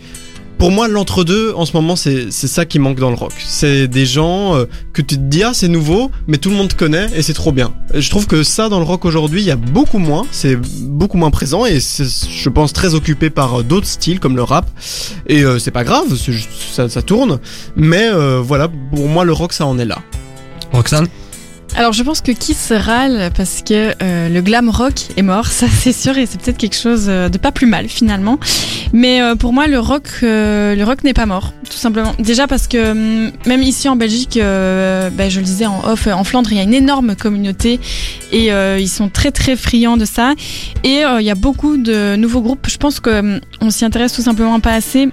Pour 0.57 0.71
moi, 0.71 0.87
l'entre-deux, 0.87 1.53
en 1.55 1.65
ce 1.65 1.73
moment, 1.73 1.95
c'est 1.95 2.31
ça 2.31 2.65
qui 2.65 2.79
manque 2.79 2.99
dans 2.99 3.09
le 3.09 3.15
rock. 3.15 3.33
C'est 3.45 3.87
des 3.87 4.05
gens 4.05 4.55
euh, 4.55 4.65
que 4.93 5.01
tu 5.01 5.15
te 5.15 5.21
dis, 5.21 5.43
ah, 5.43 5.51
c'est 5.53 5.67
nouveau, 5.67 6.11
mais 6.27 6.37
tout 6.37 6.49
le 6.49 6.55
monde 6.55 6.73
connaît 6.73 7.07
et 7.15 7.21
c'est 7.21 7.33
trop 7.33 7.51
bien. 7.51 7.73
Je 7.93 8.09
trouve 8.09 8.25
que 8.25 8.43
ça, 8.43 8.69
dans 8.69 8.79
le 8.79 8.85
rock 8.85 9.05
aujourd'hui, 9.05 9.41
il 9.41 9.45
y 9.45 9.51
a 9.51 9.57
beaucoup 9.57 9.97
moins. 9.97 10.25
C'est 10.31 10.55
beaucoup 10.55 11.17
moins 11.17 11.29
présent 11.29 11.65
et 11.65 11.79
c'est, 11.79 12.05
je 12.05 12.49
pense, 12.49 12.73
très 12.73 12.95
occupé 12.95 13.29
par 13.29 13.59
euh, 13.59 13.63
d'autres 13.63 13.87
styles 13.87 14.19
comme 14.19 14.35
le 14.35 14.43
rap. 14.43 14.69
Et 15.27 15.43
euh, 15.43 15.59
c'est 15.59 15.71
pas 15.71 15.83
grave, 15.83 16.07
ça, 16.71 17.01
tourne. 17.01 17.39
Mais 17.75 18.09
voilà, 18.41 18.69
pour 18.93 19.07
moi, 19.07 19.25
le 19.25 19.33
rock, 19.33 19.53
ça 19.53 19.65
en 19.65 19.77
est 19.77 19.85
là. 19.85 19.99
Roxane? 20.71 21.07
Alors 21.77 21.91
je 21.91 22.03
pense 22.03 22.21
que 22.21 22.31
Kiss 22.31 22.71
râle 22.71 23.31
parce 23.35 23.61
que 23.61 23.93
euh, 24.01 24.29
le 24.29 24.41
glam 24.41 24.69
rock 24.69 24.93
est 25.17 25.21
mort, 25.21 25.47
ça 25.51 25.67
c'est 25.67 25.91
sûr, 25.91 26.17
et 26.17 26.25
c'est 26.25 26.39
peut-être 26.39 26.57
quelque 26.57 26.77
chose 26.77 27.07
euh, 27.09 27.27
de 27.27 27.37
pas 27.37 27.51
plus 27.51 27.67
mal 27.67 27.89
finalement. 27.89 28.39
Mais 28.93 29.21
euh, 29.21 29.35
pour 29.35 29.51
moi 29.51 29.67
le 29.67 29.77
rock, 29.77 30.07
euh, 30.23 30.73
le 30.73 30.83
rock 30.85 31.03
n'est 31.03 31.13
pas 31.13 31.25
mort, 31.25 31.51
tout 31.69 31.75
simplement. 31.75 32.13
Déjà 32.17 32.47
parce 32.47 32.67
que 32.67 32.91
hum, 32.91 33.31
même 33.45 33.61
ici 33.61 33.89
en 33.89 33.97
Belgique, 33.97 34.39
bah, 34.39 35.29
je 35.29 35.39
le 35.39 35.45
disais 35.45 35.65
en 35.65 35.83
off, 35.83 36.07
euh, 36.07 36.13
en 36.13 36.23
Flandre, 36.23 36.49
il 36.53 36.57
y 36.57 36.61
a 36.61 36.63
une 36.63 36.73
énorme 36.73 37.15
communauté 37.15 37.81
et 38.31 38.47
ils 38.47 38.89
sont 38.89 39.09
très 39.09 39.31
très 39.31 39.57
friands 39.57 39.97
de 39.97 40.05
ça. 40.05 40.33
Et 40.85 41.01
il 41.19 41.25
y 41.25 41.29
a 41.29 41.35
beaucoup 41.35 41.75
de 41.75 42.15
nouveaux 42.15 42.41
groupes. 42.41 42.67
Je 42.69 42.77
pense 42.77 43.01
que 43.01 43.19
hum, 43.19 43.39
on 43.59 43.69
s'y 43.69 43.83
intéresse 43.83 44.13
tout 44.13 44.21
simplement 44.21 44.61
pas 44.61 44.73
assez. 44.73 45.09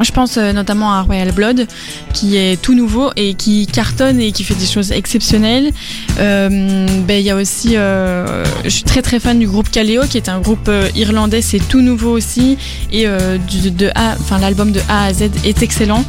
Je 0.00 0.12
pense 0.12 0.36
euh, 0.36 0.52
notamment 0.52 0.92
à 0.92 1.02
Royal 1.02 1.32
Blood, 1.32 1.66
qui 2.12 2.36
est 2.36 2.60
tout 2.60 2.74
nouveau 2.74 3.10
et 3.16 3.34
qui 3.34 3.66
cartonne 3.66 4.20
et 4.20 4.32
qui 4.32 4.44
fait 4.44 4.54
des 4.54 4.66
choses 4.66 4.92
exceptionnelles. 4.92 5.70
Euh, 6.18 6.86
ben, 7.06 7.18
il 7.18 7.24
y 7.24 7.30
a 7.30 7.36
aussi, 7.36 7.76
euh, 7.76 8.44
je 8.64 8.68
suis 8.68 8.84
très 8.84 9.02
très 9.02 9.20
fan 9.20 9.38
du 9.38 9.46
groupe 9.46 9.70
Kaleo, 9.70 10.02
qui 10.08 10.16
est 10.16 10.28
un 10.28 10.40
groupe 10.40 10.70
irlandais, 10.94 11.42
c'est 11.42 11.58
tout 11.58 11.80
nouveau 11.80 12.10
aussi, 12.10 12.56
et 12.92 13.06
de 13.06 13.90
A, 13.94 14.14
enfin 14.20 14.38
l'album 14.38 14.72
de 14.72 14.80
A 14.88 15.06
à 15.06 15.12
Z 15.12 15.30
est 15.44 15.62
excellent. 15.62 16.04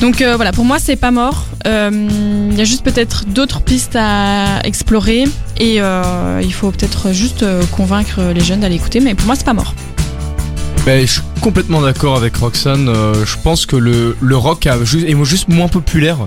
Donc 0.00 0.22
voilà, 0.22 0.52
pour 0.52 0.64
moi 0.64 0.78
c'est 0.78 0.96
pas 0.96 1.10
mort. 1.10 1.46
Il 1.64 2.54
y 2.56 2.60
a 2.60 2.64
juste 2.64 2.84
peut-être 2.84 3.24
d'autres 3.26 3.60
pistes 3.60 3.96
à 3.96 4.60
explorer 4.64 5.24
et 5.58 5.76
il 5.78 6.52
faut 6.52 6.70
peut-être 6.70 7.12
juste 7.12 7.44
convaincre 7.70 8.20
les 8.34 8.40
jeunes 8.40 8.60
d'aller 8.60 8.76
écouter, 8.76 9.00
mais 9.00 9.14
pour 9.14 9.26
moi 9.26 9.36
c'est 9.36 9.46
pas 9.46 9.54
mort. 9.54 9.74
Ben, 10.86 11.04
je 11.04 11.12
suis 11.14 11.22
complètement 11.40 11.82
d'accord 11.82 12.16
avec 12.16 12.36
Roxane. 12.36 12.88
euh, 12.88 13.24
je 13.26 13.36
pense 13.42 13.66
que 13.66 13.74
le, 13.76 14.16
le 14.20 14.36
rock 14.36 14.66
a 14.68 14.82
ju- 14.84 15.04
est 15.08 15.24
juste 15.24 15.48
moins 15.48 15.66
populaire. 15.68 16.18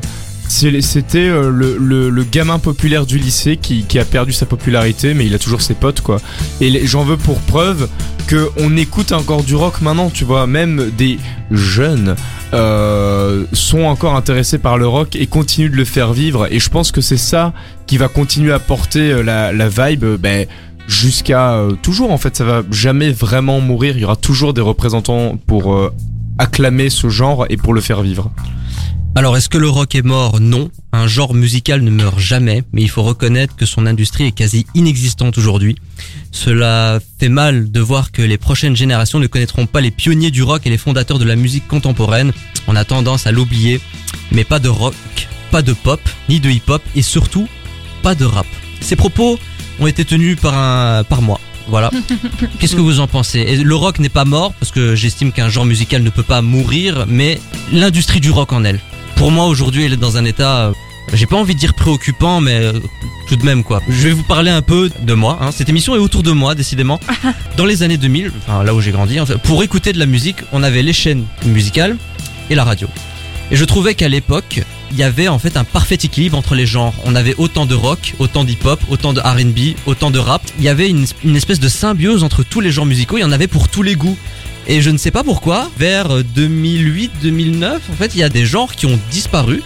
C'était 0.49 1.19
euh, 1.29 1.49
le, 1.49 1.77
le- 1.77 2.09
le 2.09 2.23
gamin 2.23 2.59
populaire 2.59 3.05
du 3.05 3.17
lycée 3.19 3.55
qui, 3.55 3.83
qui 3.83 3.99
a 3.99 4.03
perdu 4.05 4.33
sa 4.33 4.45
popularité, 4.45 5.13
mais 5.13 5.25
il 5.27 5.33
a 5.33 5.39
toujours 5.39 5.61
ses 5.61 5.75
potes, 5.75 6.01
quoi. 6.01 6.19
Et 6.59 6.85
j'en 6.87 7.03
veux 7.03 7.17
pour 7.17 7.39
preuve 7.39 7.87
que 8.27 8.49
on 8.57 8.75
écoute 8.75 9.11
encore 9.13 9.43
du 9.43 9.55
rock 9.55 9.79
maintenant, 9.81 10.09
tu 10.09 10.25
vois. 10.25 10.45
Même 10.47 10.91
des 10.97 11.19
jeunes 11.51 12.15
euh, 12.53 13.45
sont 13.53 13.83
encore 13.83 14.15
intéressés 14.15 14.57
par 14.57 14.77
le 14.77 14.87
rock 14.87 15.15
et 15.15 15.27
continuent 15.27 15.71
de 15.71 15.75
le 15.77 15.85
faire 15.85 16.11
vivre. 16.13 16.47
Et 16.51 16.59
je 16.59 16.69
pense 16.69 16.91
que 16.91 16.99
c'est 16.99 17.15
ça 17.17 17.53
qui 17.87 17.97
va 17.97 18.07
continuer 18.07 18.51
à 18.51 18.59
porter 18.59 19.11
euh, 19.11 19.23
la, 19.23 19.53
la 19.53 19.69
vibe. 19.69 20.03
Ben, 20.19 20.47
jusqu'à 20.89 21.53
euh, 21.53 21.75
toujours 21.81 22.11
en 22.11 22.17
fait 22.17 22.35
ça 22.35 22.43
va 22.43 22.63
jamais 22.71 23.11
vraiment 23.11 23.61
mourir 23.61 23.95
il 23.95 24.01
y 24.01 24.05
aura 24.05 24.15
toujours 24.15 24.53
des 24.53 24.61
représentants 24.61 25.37
pour 25.45 25.75
euh, 25.75 25.93
acclamer 26.39 26.89
ce 26.89 27.09
genre 27.09 27.45
et 27.49 27.57
pour 27.57 27.73
le 27.73 27.81
faire 27.81 28.01
vivre 28.01 28.31
Alors, 29.15 29.35
est-ce 29.35 29.49
que 29.49 29.57
le 29.57 29.67
rock 29.67 29.95
est 29.95 30.05
mort? 30.05 30.39
Non. 30.39 30.69
Un 30.93 31.07
genre 31.07 31.33
musical 31.33 31.81
ne 31.81 31.89
meurt 31.89 32.19
jamais, 32.19 32.63
mais 32.71 32.81
il 32.81 32.89
faut 32.89 33.03
reconnaître 33.03 33.55
que 33.55 33.65
son 33.65 33.85
industrie 33.85 34.25
est 34.25 34.31
quasi 34.31 34.65
inexistante 34.73 35.37
aujourd'hui. 35.37 35.75
Cela 36.31 36.99
fait 37.19 37.27
mal 37.27 37.71
de 37.71 37.79
voir 37.81 38.11
que 38.11 38.21
les 38.21 38.37
prochaines 38.37 38.77
générations 38.77 39.19
ne 39.19 39.27
connaîtront 39.27 39.65
pas 39.65 39.81
les 39.81 39.91
pionniers 39.91 40.31
du 40.31 40.43
rock 40.43 40.65
et 40.65 40.69
les 40.69 40.77
fondateurs 40.77 41.19
de 41.19 41.25
la 41.25 41.35
musique 41.35 41.67
contemporaine. 41.67 42.31
On 42.67 42.75
a 42.75 42.85
tendance 42.85 43.27
à 43.27 43.31
l'oublier. 43.31 43.81
Mais 44.31 44.45
pas 44.45 44.59
de 44.59 44.69
rock, 44.69 44.95
pas 45.51 45.61
de 45.61 45.73
pop, 45.73 45.99
ni 46.29 46.39
de 46.39 46.49
hip-hop, 46.49 46.81
et 46.95 47.01
surtout, 47.01 47.49
pas 48.01 48.15
de 48.15 48.25
rap. 48.25 48.47
Ces 48.79 48.95
propos 48.95 49.37
ont 49.79 49.87
été 49.87 50.05
tenus 50.05 50.37
par 50.39 50.57
un, 50.57 51.03
par 51.03 51.21
moi. 51.21 51.39
Voilà. 51.67 51.91
Qu'est-ce 52.59 52.75
que 52.75 52.81
vous 52.81 52.99
en 52.99 53.07
pensez? 53.07 53.39
Et 53.39 53.57
Le 53.57 53.75
rock 53.75 53.99
n'est 53.99 54.09
pas 54.09 54.25
mort 54.25 54.53
parce 54.53 54.71
que 54.71 54.95
j'estime 54.95 55.31
qu'un 55.31 55.49
genre 55.49 55.65
musical 55.65 56.01
ne 56.03 56.09
peut 56.09 56.23
pas 56.23 56.41
mourir, 56.41 57.05
mais 57.07 57.39
l'industrie 57.71 58.19
du 58.19 58.31
rock 58.31 58.53
en 58.53 58.63
elle. 58.63 58.79
Pour 59.15 59.31
moi 59.31 59.45
aujourd'hui, 59.45 59.83
elle 59.83 59.93
est 59.93 59.97
dans 59.97 60.17
un 60.17 60.25
état, 60.25 60.67
euh, 60.67 60.71
j'ai 61.13 61.25
pas 61.25 61.35
envie 61.35 61.53
de 61.53 61.59
dire 61.59 61.73
préoccupant, 61.73 62.41
mais 62.41 62.55
euh, 62.55 62.79
tout 63.27 63.35
de 63.35 63.43
même 63.43 63.63
quoi. 63.63 63.81
Je 63.87 64.07
vais 64.07 64.11
vous 64.11 64.23
parler 64.23 64.49
un 64.49 64.61
peu 64.61 64.89
de 65.01 65.13
moi. 65.13 65.37
Hein. 65.41 65.51
Cette 65.51 65.69
émission 65.69 65.95
est 65.95 65.99
autour 65.99 66.23
de 66.23 66.31
moi, 66.31 66.55
décidément. 66.55 66.99
Dans 67.57 67.65
les 67.65 67.83
années 67.83 67.97
2000, 67.97 68.31
enfin 68.47 68.63
là 68.63 68.73
où 68.73 68.81
j'ai 68.81 68.91
grandi, 68.91 69.19
en 69.19 69.25
fait, 69.25 69.37
pour 69.37 69.61
écouter 69.61 69.93
de 69.93 69.99
la 69.99 70.05
musique, 70.05 70.37
on 70.51 70.63
avait 70.63 70.81
les 70.81 70.93
chaînes 70.93 71.25
musicales 71.45 71.97
et 72.49 72.55
la 72.55 72.63
radio. 72.63 72.87
Et 73.51 73.55
je 73.55 73.65
trouvais 73.65 73.93
qu'à 73.93 74.09
l'époque, 74.09 74.61
il 74.91 74.97
y 74.97 75.03
avait 75.03 75.27
en 75.27 75.39
fait 75.39 75.57
un 75.57 75.63
parfait 75.63 75.97
équilibre 76.01 76.37
entre 76.37 76.55
les 76.55 76.65
genres. 76.65 76.93
On 77.05 77.15
avait 77.15 77.35
autant 77.37 77.65
de 77.65 77.75
rock, 77.75 78.15
autant 78.19 78.43
d'hip-hop, 78.43 78.79
autant 78.89 79.13
de 79.13 79.21
R&B, 79.21 79.77
autant 79.85 80.11
de 80.11 80.19
rap. 80.19 80.41
Il 80.57 80.63
y 80.63 80.69
avait 80.69 80.89
une, 80.89 81.05
une 81.23 81.35
espèce 81.35 81.59
de 81.59 81.69
symbiose 81.69 82.23
entre 82.23 82.43
tous 82.43 82.61
les 82.61 82.71
genres 82.71 82.85
musicaux. 82.85 83.17
Il 83.17 83.21
y 83.21 83.25
en 83.25 83.31
avait 83.31 83.47
pour 83.47 83.67
tous 83.69 83.83
les 83.83 83.95
goûts. 83.95 84.17
Et 84.67 84.81
je 84.81 84.89
ne 84.89 84.97
sais 84.97 85.11
pas 85.11 85.23
pourquoi, 85.23 85.69
vers 85.77 86.19
2008-2009, 86.21 87.73
en 87.91 87.95
fait, 87.97 88.13
il 88.13 88.19
y 88.19 88.23
a 88.23 88.29
des 88.29 88.45
genres 88.45 88.75
qui 88.75 88.85
ont 88.85 88.99
disparu. 89.11 89.63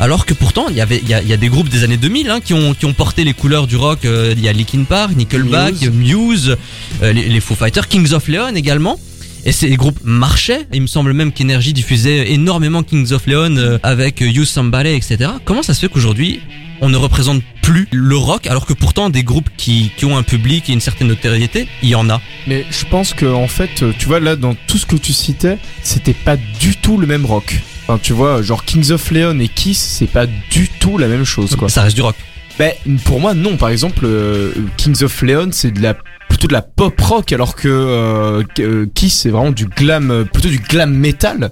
Alors 0.00 0.26
que 0.26 0.34
pourtant, 0.34 0.66
il 0.70 0.76
y 0.76 0.80
avait, 0.80 0.98
il 0.98 1.08
y 1.08 1.14
a, 1.14 1.22
il 1.22 1.28
y 1.28 1.32
a 1.32 1.36
des 1.36 1.48
groupes 1.48 1.68
des 1.68 1.84
années 1.84 1.96
2000 1.96 2.28
hein, 2.30 2.40
qui 2.40 2.52
ont 2.52 2.74
qui 2.74 2.84
ont 2.84 2.92
porté 2.92 3.22
les 3.22 3.32
couleurs 3.32 3.66
du 3.66 3.76
rock. 3.76 4.04
Euh, 4.04 4.34
il 4.36 4.42
y 4.42 4.48
a 4.48 4.52
Linkin 4.52 4.84
Park, 4.84 5.14
Nickelback, 5.16 5.82
Muse. 5.82 5.90
Muse, 5.92 6.56
euh, 7.02 7.12
les, 7.12 7.28
les 7.28 7.40
Foo 7.40 7.54
Fighters, 7.54 7.86
Kings 7.86 8.12
of 8.12 8.26
Leon 8.28 8.54
également. 8.56 8.98
Et 9.44 9.52
ces 9.52 9.76
groupes 9.76 10.00
marchaient. 10.02 10.66
Il 10.72 10.82
me 10.82 10.86
semble 10.86 11.12
même 11.12 11.32
qu'Energy 11.32 11.72
diffusait 11.72 12.32
énormément 12.32 12.82
Kings 12.82 13.12
of 13.12 13.26
Leon 13.26 13.56
euh, 13.56 13.78
avec 13.82 14.20
Use 14.20 14.48
Somebody, 14.48 14.90
etc. 14.90 15.30
Comment 15.44 15.62
ça 15.62 15.74
se 15.74 15.80
fait 15.80 15.88
qu'aujourd'hui 15.88 16.40
on 16.80 16.88
ne 16.88 16.96
représente 16.96 17.40
plus 17.62 17.86
le 17.92 18.16
rock 18.16 18.46
alors 18.48 18.66
que 18.66 18.72
pourtant 18.72 19.08
des 19.08 19.22
groupes 19.22 19.48
qui, 19.56 19.92
qui 19.96 20.04
ont 20.04 20.18
un 20.18 20.24
public 20.24 20.68
et 20.68 20.72
une 20.72 20.80
certaine 20.80 21.06
notoriété, 21.06 21.68
il 21.82 21.88
y 21.88 21.94
en 21.94 22.10
a? 22.10 22.20
mais 22.46 22.66
je 22.68 22.84
pense 22.84 23.14
que 23.14 23.26
en 23.26 23.46
fait 23.46 23.82
euh, 23.82 23.92
tu 23.96 24.06
vois 24.06 24.18
là 24.18 24.34
dans 24.34 24.54
tout 24.66 24.76
ce 24.76 24.84
que 24.84 24.96
tu 24.96 25.12
citais 25.12 25.56
c'était 25.82 26.14
pas 26.14 26.36
du 26.36 26.76
tout 26.76 26.98
le 26.98 27.06
même 27.06 27.24
rock 27.24 27.60
enfin 27.86 27.98
tu 28.02 28.12
vois 28.12 28.42
genre 28.42 28.64
Kings 28.64 28.90
of 28.90 29.10
Leon 29.12 29.38
et 29.38 29.48
Kiss 29.48 29.78
c'est 29.78 30.10
pas 30.10 30.26
du 30.26 30.68
tout 30.80 30.98
la 30.98 31.06
même 31.06 31.24
chose 31.24 31.54
quoi 31.56 31.68
Ça 31.68 31.82
reste 31.82 31.94
du 31.94 32.02
rock. 32.02 32.16
Ben, 32.58 32.72
pour 33.04 33.20
moi, 33.20 33.34
non. 33.34 33.56
Par 33.56 33.68
exemple, 33.70 34.04
euh, 34.04 34.52
Kings 34.76 35.02
of 35.02 35.22
Leon, 35.22 35.48
c'est 35.50 35.72
de 35.72 35.82
la 35.82 35.96
plutôt 36.28 36.48
de 36.48 36.52
la 36.52 36.62
pop 36.62 36.98
rock, 37.00 37.32
alors 37.32 37.54
que 37.54 37.68
euh, 37.68 38.42
euh, 38.58 38.86
Kiss, 38.94 39.20
c'est 39.20 39.30
vraiment 39.30 39.50
du 39.50 39.66
glam, 39.66 40.10
euh, 40.10 40.24
plutôt 40.24 40.48
du 40.48 40.58
glam 40.58 40.92
metal. 40.92 41.50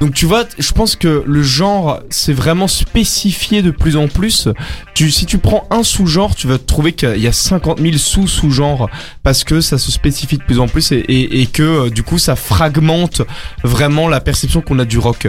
Donc 0.00 0.14
tu 0.14 0.24
vois, 0.24 0.44
je 0.58 0.72
pense 0.72 0.96
que 0.96 1.22
le 1.26 1.42
genre 1.42 2.00
c'est 2.08 2.32
vraiment 2.32 2.68
spécifié 2.68 3.60
de 3.60 3.70
plus 3.70 3.98
en 3.98 4.08
plus. 4.08 4.48
Tu, 4.94 5.10
si 5.10 5.26
tu 5.26 5.36
prends 5.36 5.66
un 5.70 5.82
sous-genre, 5.82 6.34
tu 6.34 6.46
vas 6.46 6.56
trouver 6.56 6.94
qu'il 6.94 7.18
y 7.18 7.26
a 7.26 7.32
50 7.32 7.80
000 7.80 7.98
sous-sous-genres 7.98 8.88
parce 9.22 9.44
que 9.44 9.60
ça 9.60 9.76
se 9.76 9.92
spécifie 9.92 10.38
de 10.38 10.42
plus 10.42 10.58
en 10.58 10.68
plus 10.68 10.92
et, 10.92 10.96
et, 10.96 11.42
et 11.42 11.46
que 11.46 11.62
euh, 11.62 11.90
du 11.90 12.02
coup 12.02 12.16
ça 12.18 12.34
fragmente 12.34 13.20
vraiment 13.62 14.08
la 14.08 14.20
perception 14.20 14.62
qu'on 14.62 14.78
a 14.78 14.86
du 14.86 14.98
rock. 14.98 15.28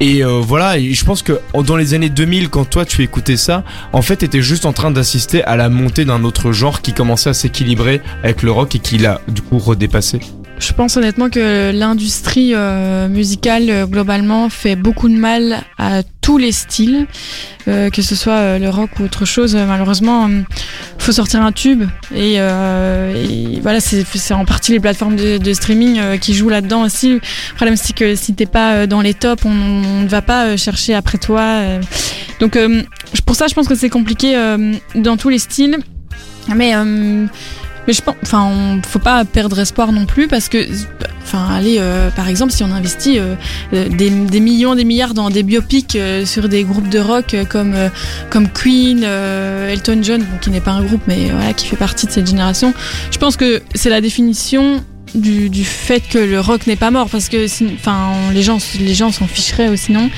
Et 0.00 0.24
euh, 0.24 0.40
voilà, 0.40 0.78
je 0.78 1.04
pense 1.04 1.22
que 1.22 1.40
dans 1.54 1.76
les 1.76 1.94
années 1.94 2.08
2000, 2.08 2.50
quand 2.50 2.64
toi 2.64 2.84
tu 2.84 3.02
écoutais 3.02 3.36
ça, 3.36 3.64
en 3.92 4.02
fait, 4.02 4.16
t'étais 4.16 4.42
juste 4.42 4.64
en 4.64 4.72
train 4.72 4.90
d'assister 4.90 5.42
à 5.44 5.56
la 5.56 5.68
montée 5.68 6.04
d'un 6.04 6.24
autre 6.24 6.52
genre 6.52 6.82
qui 6.82 6.92
commençait 6.92 7.30
à 7.30 7.34
s'équilibrer 7.34 8.00
avec 8.22 8.42
le 8.42 8.52
rock 8.52 8.76
et 8.76 8.78
qui 8.78 8.98
l'a 8.98 9.20
du 9.28 9.42
coup 9.42 9.58
redépassé. 9.58 10.20
Je 10.58 10.72
pense 10.72 10.96
honnêtement 10.96 11.30
que 11.30 11.70
l'industrie 11.72 12.52
euh, 12.54 13.08
musicale 13.08 13.70
euh, 13.70 13.86
globalement 13.86 14.48
fait 14.48 14.74
beaucoup 14.74 15.08
de 15.08 15.14
mal 15.14 15.62
à 15.78 16.02
tous 16.20 16.36
les 16.36 16.50
styles, 16.50 17.06
euh, 17.68 17.90
que 17.90 18.02
ce 18.02 18.16
soit 18.16 18.58
le 18.58 18.68
rock 18.68 18.90
ou 18.98 19.04
autre 19.04 19.24
chose. 19.24 19.54
Malheureusement, 19.54 20.28
faut 20.98 21.12
sortir 21.12 21.42
un 21.42 21.52
tube 21.52 21.84
et, 22.14 22.38
voilà, 23.62 23.80
c'est 23.80 24.34
en 24.34 24.44
partie 24.44 24.72
les 24.72 24.80
plateformes 24.80 25.16
de, 25.16 25.52
streaming 25.52 26.18
qui 26.18 26.34
jouent 26.34 26.50
là-dedans 26.50 26.82
aussi. 26.82 27.14
Le 27.14 27.54
problème 27.54 27.76
c'est 27.76 27.94
que 27.94 28.14
si 28.14 28.34
t'es 28.34 28.46
pas 28.46 28.86
dans 28.86 29.00
les 29.00 29.14
tops, 29.14 29.44
on, 29.44 29.50
on 29.50 30.02
ne 30.02 30.08
va 30.08 30.22
pas 30.22 30.56
chercher 30.56 30.94
après 30.94 31.18
toi. 31.18 31.62
Donc 32.40 32.58
pour 33.24 33.36
ça, 33.36 33.46
je 33.46 33.54
pense 33.54 33.68
que 33.68 33.74
c'est 33.74 33.90
compliqué 33.90 34.36
dans 34.94 35.16
tous 35.16 35.28
les 35.28 35.38
styles, 35.38 35.78
mais 36.54 36.74
mais 37.88 37.94
je 37.94 38.02
pense, 38.02 38.16
enfin, 38.22 38.44
on, 38.44 38.82
faut 38.86 38.98
pas 38.98 39.24
perdre 39.24 39.58
espoir 39.58 39.92
non 39.92 40.04
plus 40.04 40.28
parce 40.28 40.50
que, 40.50 40.58
enfin, 41.22 41.48
allez, 41.50 41.78
euh, 41.78 42.10
par 42.10 42.28
exemple, 42.28 42.52
si 42.52 42.62
on 42.62 42.70
investit 42.70 43.18
euh, 43.18 43.34
euh, 43.72 43.88
des, 43.88 44.10
des 44.10 44.40
millions, 44.40 44.74
des 44.74 44.84
milliards 44.84 45.14
dans 45.14 45.30
des 45.30 45.42
biopics 45.42 45.96
euh, 45.96 46.26
sur 46.26 46.50
des 46.50 46.64
groupes 46.64 46.90
de 46.90 46.98
rock 46.98 47.32
euh, 47.32 47.46
comme 47.46 47.72
euh, 47.74 47.88
comme 48.28 48.46
Queen, 48.50 49.02
Elton 49.02 50.00
John, 50.02 50.20
bon, 50.20 50.36
qui 50.38 50.50
n'est 50.50 50.60
pas 50.60 50.72
un 50.72 50.84
groupe, 50.84 51.00
mais 51.08 51.30
voilà, 51.30 51.54
qui 51.54 51.66
fait 51.66 51.76
partie 51.76 52.06
de 52.06 52.12
cette 52.12 52.26
génération. 52.26 52.74
Je 53.10 53.16
pense 53.16 53.38
que 53.38 53.62
c'est 53.74 53.88
la 53.88 54.02
définition 54.02 54.84
du, 55.14 55.64
fait 55.64 56.00
que 56.00 56.18
le 56.18 56.40
rock 56.40 56.66
n'est 56.66 56.76
pas 56.76 56.90
mort 56.90 57.08
parce 57.08 57.28
que, 57.28 57.46
enfin, 57.74 58.12
les 58.32 58.42
gens, 58.42 58.58
les 58.80 58.94
gens 58.94 59.12
s'en 59.12 59.26
ficheraient 59.26 59.76
sinon. 59.76 60.10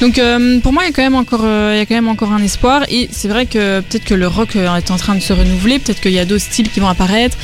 Donc, 0.00 0.18
euh, 0.18 0.60
pour 0.60 0.72
moi, 0.72 0.84
il 0.84 0.86
y 0.86 0.90
a 0.90 0.92
quand 0.92 1.02
même 1.02 1.14
encore, 1.14 1.42
euh, 1.44 1.72
il 1.74 1.78
y 1.78 1.80
a 1.80 1.86
quand 1.86 1.94
même 1.94 2.08
encore 2.08 2.32
un 2.32 2.42
espoir. 2.42 2.84
Et 2.88 3.08
c'est 3.10 3.28
vrai 3.28 3.46
que 3.46 3.80
peut-être 3.80 4.04
que 4.04 4.14
le 4.14 4.26
rock 4.26 4.56
euh, 4.56 4.76
est 4.76 4.90
en 4.90 4.96
train 4.96 5.14
de 5.14 5.20
se 5.20 5.32
renouveler. 5.32 5.78
Peut-être 5.78 6.00
qu'il 6.00 6.12
y 6.12 6.18
a 6.18 6.24
d'autres 6.24 6.44
styles 6.44 6.70
qui 6.70 6.80
vont 6.80 6.88
apparaître. 6.88 7.36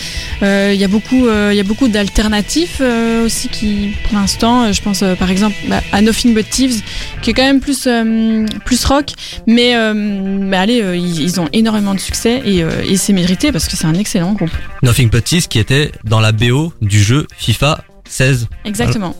Il 0.42 0.74
y 0.74 0.84
a 0.84 0.88
beaucoup, 0.88 1.28
il 1.28 1.56
y 1.56 1.60
a 1.60 1.64
beaucoup 1.64 1.88
d'alternatifs 1.88 2.80
aussi 3.24 3.48
qui, 3.48 3.90
pour 4.04 4.18
l'instant, 4.18 4.72
je 4.72 4.80
pense 4.80 5.02
par 5.18 5.30
exemple 5.30 5.56
bah, 5.68 5.80
à 5.92 6.00
Nothing 6.00 6.34
But 6.34 6.48
Thieves, 6.48 6.82
qui 7.22 7.30
est 7.30 7.34
quand 7.34 7.44
même 7.44 7.60
plus, 7.60 7.88
plus 8.64 8.84
rock. 8.84 9.10
Mais, 9.46 9.74
allez, 9.74 10.82
ils, 10.96 11.40
ont 11.40 11.48
énormément 11.52 11.94
de 11.94 12.00
succès 12.00 12.42
et, 12.44 12.64
et 12.86 12.96
c'est 12.96 13.12
mérité 13.12 13.52
parce 13.52 13.68
que 13.68 13.76
c'est 13.76 13.86
un 13.86 13.94
excellent 13.94 14.32
groupe. 14.32 14.50
Nothing 14.82 15.10
But 15.10 15.24
This 15.24 15.46
qui 15.46 15.58
était 15.58 15.92
dans 16.04 16.20
la 16.20 16.32
BO 16.32 16.72
du 16.88 17.02
jeu 17.02 17.26
FIFA 17.36 17.84
16. 18.08 18.48
Exactement. 18.64 19.14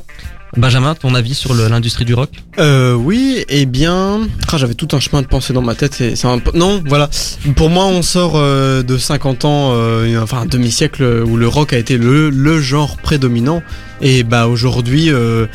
Benjamin, 0.57 0.95
ton 0.95 1.15
avis 1.15 1.35
sur 1.35 1.55
l'industrie 1.55 2.05
du 2.05 2.15
rock? 2.15 2.31
Euh, 2.59 2.95
oui, 2.95 3.45
eh 3.49 3.67
bien, 3.67 4.21
ah, 4.51 4.57
j'avais 4.57 4.75
tout 4.75 4.89
un 4.93 5.01
chemin 5.01 5.21
de 5.21 5.27
pensée 5.27 5.53
dans 5.53 5.63
ma 5.63 5.75
tête. 5.75 6.01
Et 6.01 6.15
un 6.25 6.41
non, 6.55 6.83
voilà. 6.87 7.11
Pour 7.55 7.69
moi, 7.69 7.85
on 7.85 8.01
sort 8.03 8.33
euh, 8.37 8.83
de 8.83 8.97
50 8.97 9.45
ans, 9.45 9.73
euh, 9.75 10.21
enfin 10.21 10.41
un 10.41 10.47
demi-siècle 10.47 11.23
où 11.27 11.37
le 11.37 11.47
rock 11.47 11.75
a 11.75 11.79
été 11.79 11.99
le, 11.99 12.31
le 12.31 12.61
genre 12.61 12.97
prédominant. 12.97 13.63
Et 14.01 14.23
bah 14.23 14.47
aujourd'hui, 14.47 15.11
euh, 15.11 15.47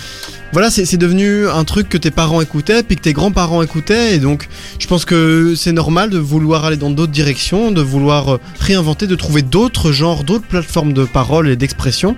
voilà, 0.54 0.70
c'est 0.70 0.98
devenu 0.98 1.48
un 1.48 1.64
truc 1.64 1.90
que 1.90 1.98
tes 1.98 2.12
parents 2.12 2.40
écoutaient, 2.40 2.84
puis 2.84 2.96
que 2.96 3.02
tes 3.02 3.14
grands-parents 3.14 3.64
écoutaient. 3.64 4.16
Et 4.16 4.20
donc, 4.20 4.48
je 4.78 4.86
pense 4.86 5.04
que 5.04 5.56
c'est 5.56 5.72
normal 5.72 6.12
de 6.12 6.20
vouloir 6.20 6.64
aller 6.64 6.78
dans 6.78 6.92
d'autres 6.92 7.12
directions, 7.12 7.72
de 7.72 7.82
vouloir 7.82 8.36
euh, 8.36 8.40
réinventer, 8.60 9.08
de 9.08 9.16
trouver 9.16 9.42
d'autres 9.42 9.92
genres, 9.92 10.24
d'autres 10.24 10.46
plateformes 10.46 10.94
de 10.94 11.06
parole 11.06 11.50
et 11.50 11.56
d'expression. 11.56 12.16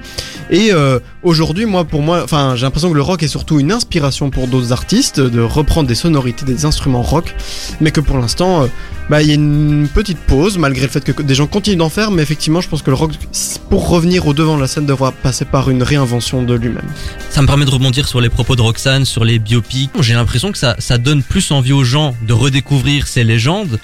Et 0.49 0.73
euh, 0.73 0.99
aujourd'hui, 1.23 1.65
moi, 1.65 1.85
pour 1.85 2.01
moi, 2.01 2.23
enfin, 2.25 2.57
j'ai 2.57 2.63
l'impression 2.63 2.89
que 2.89 2.95
le 2.95 3.01
rock 3.01 3.23
est 3.23 3.29
surtout 3.29 3.57
une 3.61 3.71
inspiration 3.71 4.29
pour 4.29 4.47
d'autres 4.47 4.73
artistes 4.73 5.21
de 5.21 5.39
reprendre 5.39 5.87
des 5.87 5.95
sonorités, 5.95 6.43
des 6.43 6.65
instruments 6.65 7.03
rock, 7.03 7.33
mais 7.79 7.91
que 7.91 8.01
pour 8.01 8.17
l'instant, 8.17 8.63
euh, 8.63 8.67
bah, 9.09 9.21
il 9.21 9.27
y 9.27 9.31
a 9.31 9.35
une 9.35 9.87
petite 9.93 10.17
pause, 10.17 10.57
malgré 10.57 10.83
le 10.83 10.91
fait 10.91 11.03
que 11.03 11.21
des 11.21 11.35
gens 11.35 11.47
continuent 11.47 11.77
d'en 11.77 11.89
faire, 11.89 12.11
mais 12.11 12.23
effectivement, 12.23 12.59
je 12.59 12.67
pense 12.67 12.81
que 12.81 12.89
le 12.89 12.95
rock, 12.95 13.11
pour 13.69 13.87
revenir 13.87 14.25
au 14.27 14.33
devant 14.33 14.55
de 14.55 14.61
la 14.61 14.67
scène, 14.67 14.85
devra 14.85 15.11
passer 15.11 15.45
par 15.45 15.69
une 15.69 15.83
réinvention 15.83 16.41
de 16.41 16.55
lui-même. 16.55 16.87
Ça 17.29 17.41
me 17.41 17.47
permet 17.47 17.65
de 17.65 17.69
rebondir 17.69 18.07
sur 18.07 18.19
les 18.19 18.24
propos 18.29 18.55
de 18.55 18.61
Roxane, 18.61 19.05
sur 19.05 19.23
les 19.25 19.39
biopics. 19.39 19.91
J'ai 20.01 20.13
l'impression 20.13 20.51
que 20.51 20.57
ça, 20.57 20.75
ça 20.79 20.97
donne 20.97 21.23
plus 21.23 21.51
envie 21.51 21.73
aux 21.73 21.83
gens 21.83 22.15
de 22.27 22.33
redécouvrir 22.33 23.07
ces 23.07 23.23
légendes 23.23 23.79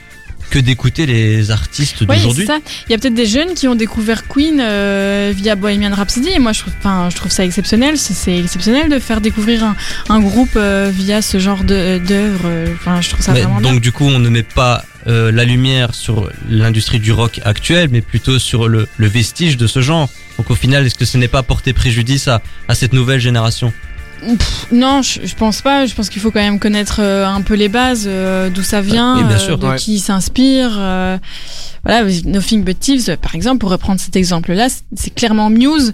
que 0.50 0.60
d'écouter 0.60 1.06
les 1.06 1.50
artistes 1.50 2.04
d'aujourd'hui. 2.04 2.46
Il 2.90 2.92
y 2.92 2.96
a 2.96 2.98
peut-être 2.98 3.14
des 3.14 3.26
jeunes 3.26 3.54
qui 3.54 3.70
ont 3.70 3.76
découvert 3.76 4.28
Queen 4.28 4.60
euh, 4.60 5.32
via 5.34 5.56
Bohemian 5.56 5.96
Rhapsody. 5.96 6.28
Et 6.36 6.40
moi, 6.40 6.52
je 6.52 6.60
trouve, 6.60 6.74
je 7.10 7.16
trouve 7.16 7.32
ça 7.32 7.46
exceptionnel. 7.46 7.98
C'est- 7.98 8.38
exceptionnel 8.38 8.90
de 8.90 9.00
faire 9.00 9.22
découvrir 9.22 9.64
un, 9.64 9.76
un 10.10 10.20
groupe 10.20 10.58
euh, 10.58 10.92
via 10.94 11.22
ce 11.22 11.40
genre 11.40 11.64
d'œuvre. 11.64 12.50
Enfin, 12.76 13.00
je 13.00 13.10
trouve 13.12 13.22
ça 13.22 13.32
Mais 13.32 13.44
vraiment 13.44 13.62
donc 13.62 13.72
bien. 13.74 13.80
du 13.80 13.92
coup, 13.94 14.04
on 14.06 14.20
ne 14.20 14.28
met 14.28 14.44
pas 14.44 14.84
euh, 15.08 15.32
la 15.32 15.46
lumière 15.46 15.96
sur 15.96 16.30
l'industrie 16.50 17.00
du 17.00 17.14
rock 17.14 17.40
actuelle, 17.46 17.88
mais 17.90 18.02
plutôt 18.02 18.38
sur 18.38 18.68
le, 18.68 18.90
le 18.98 19.08
vestige 19.08 19.56
de 19.56 19.68
ce 19.68 19.80
genre. 19.82 20.10
Donc 20.38 20.52
au 20.52 20.56
final, 20.56 20.86
est-ce 20.86 20.96
que 20.96 21.06
ce 21.06 21.18
n'est 21.18 21.28
pas 21.30 21.44
porter 21.44 21.72
préjudice 21.72 22.28
à, 22.28 22.42
à 22.68 22.76
cette 22.76 22.92
nouvelle 22.92 23.22
génération? 23.22 23.72
Pff, 24.22 24.68
non, 24.72 25.02
je, 25.02 25.20
je 25.26 25.36
pense 25.36 25.62
pas. 25.62 25.86
Je 25.86 25.96
pense 25.96 26.10
qu'il 26.10 26.22
faut 26.22 26.32
quand 26.32 26.40
même 26.42 26.60
connaître 26.60 26.98
euh, 27.00 27.26
un 27.26 27.42
peu 27.42 27.56
les 27.56 27.70
bases, 27.70 28.06
euh, 28.08 28.50
d'où 28.50 28.62
ça 28.64 28.82
vient, 28.82 29.18
Oui, 29.18 29.24
bien 29.24 29.36
euh, 29.38 29.40
sûr. 29.40 29.58
de 29.58 29.68
Ouais. 29.68 29.76
qui 29.78 29.96
il 29.96 30.00
s'inspire. 30.00 30.72
euh, 30.78 31.18
voilà, 31.84 32.04
Nothing 32.26 32.64
But 32.64 32.80
Thieves, 32.80 33.18
par 33.18 33.34
exemple, 33.34 33.58
pour 33.58 33.72
reprendre 33.72 34.00
cet 34.00 34.16
exemple-là, 34.16 34.70
c'est- 34.70 34.84
c'est 34.96 35.14
clairement 35.16 35.50
Muse. 35.50 35.94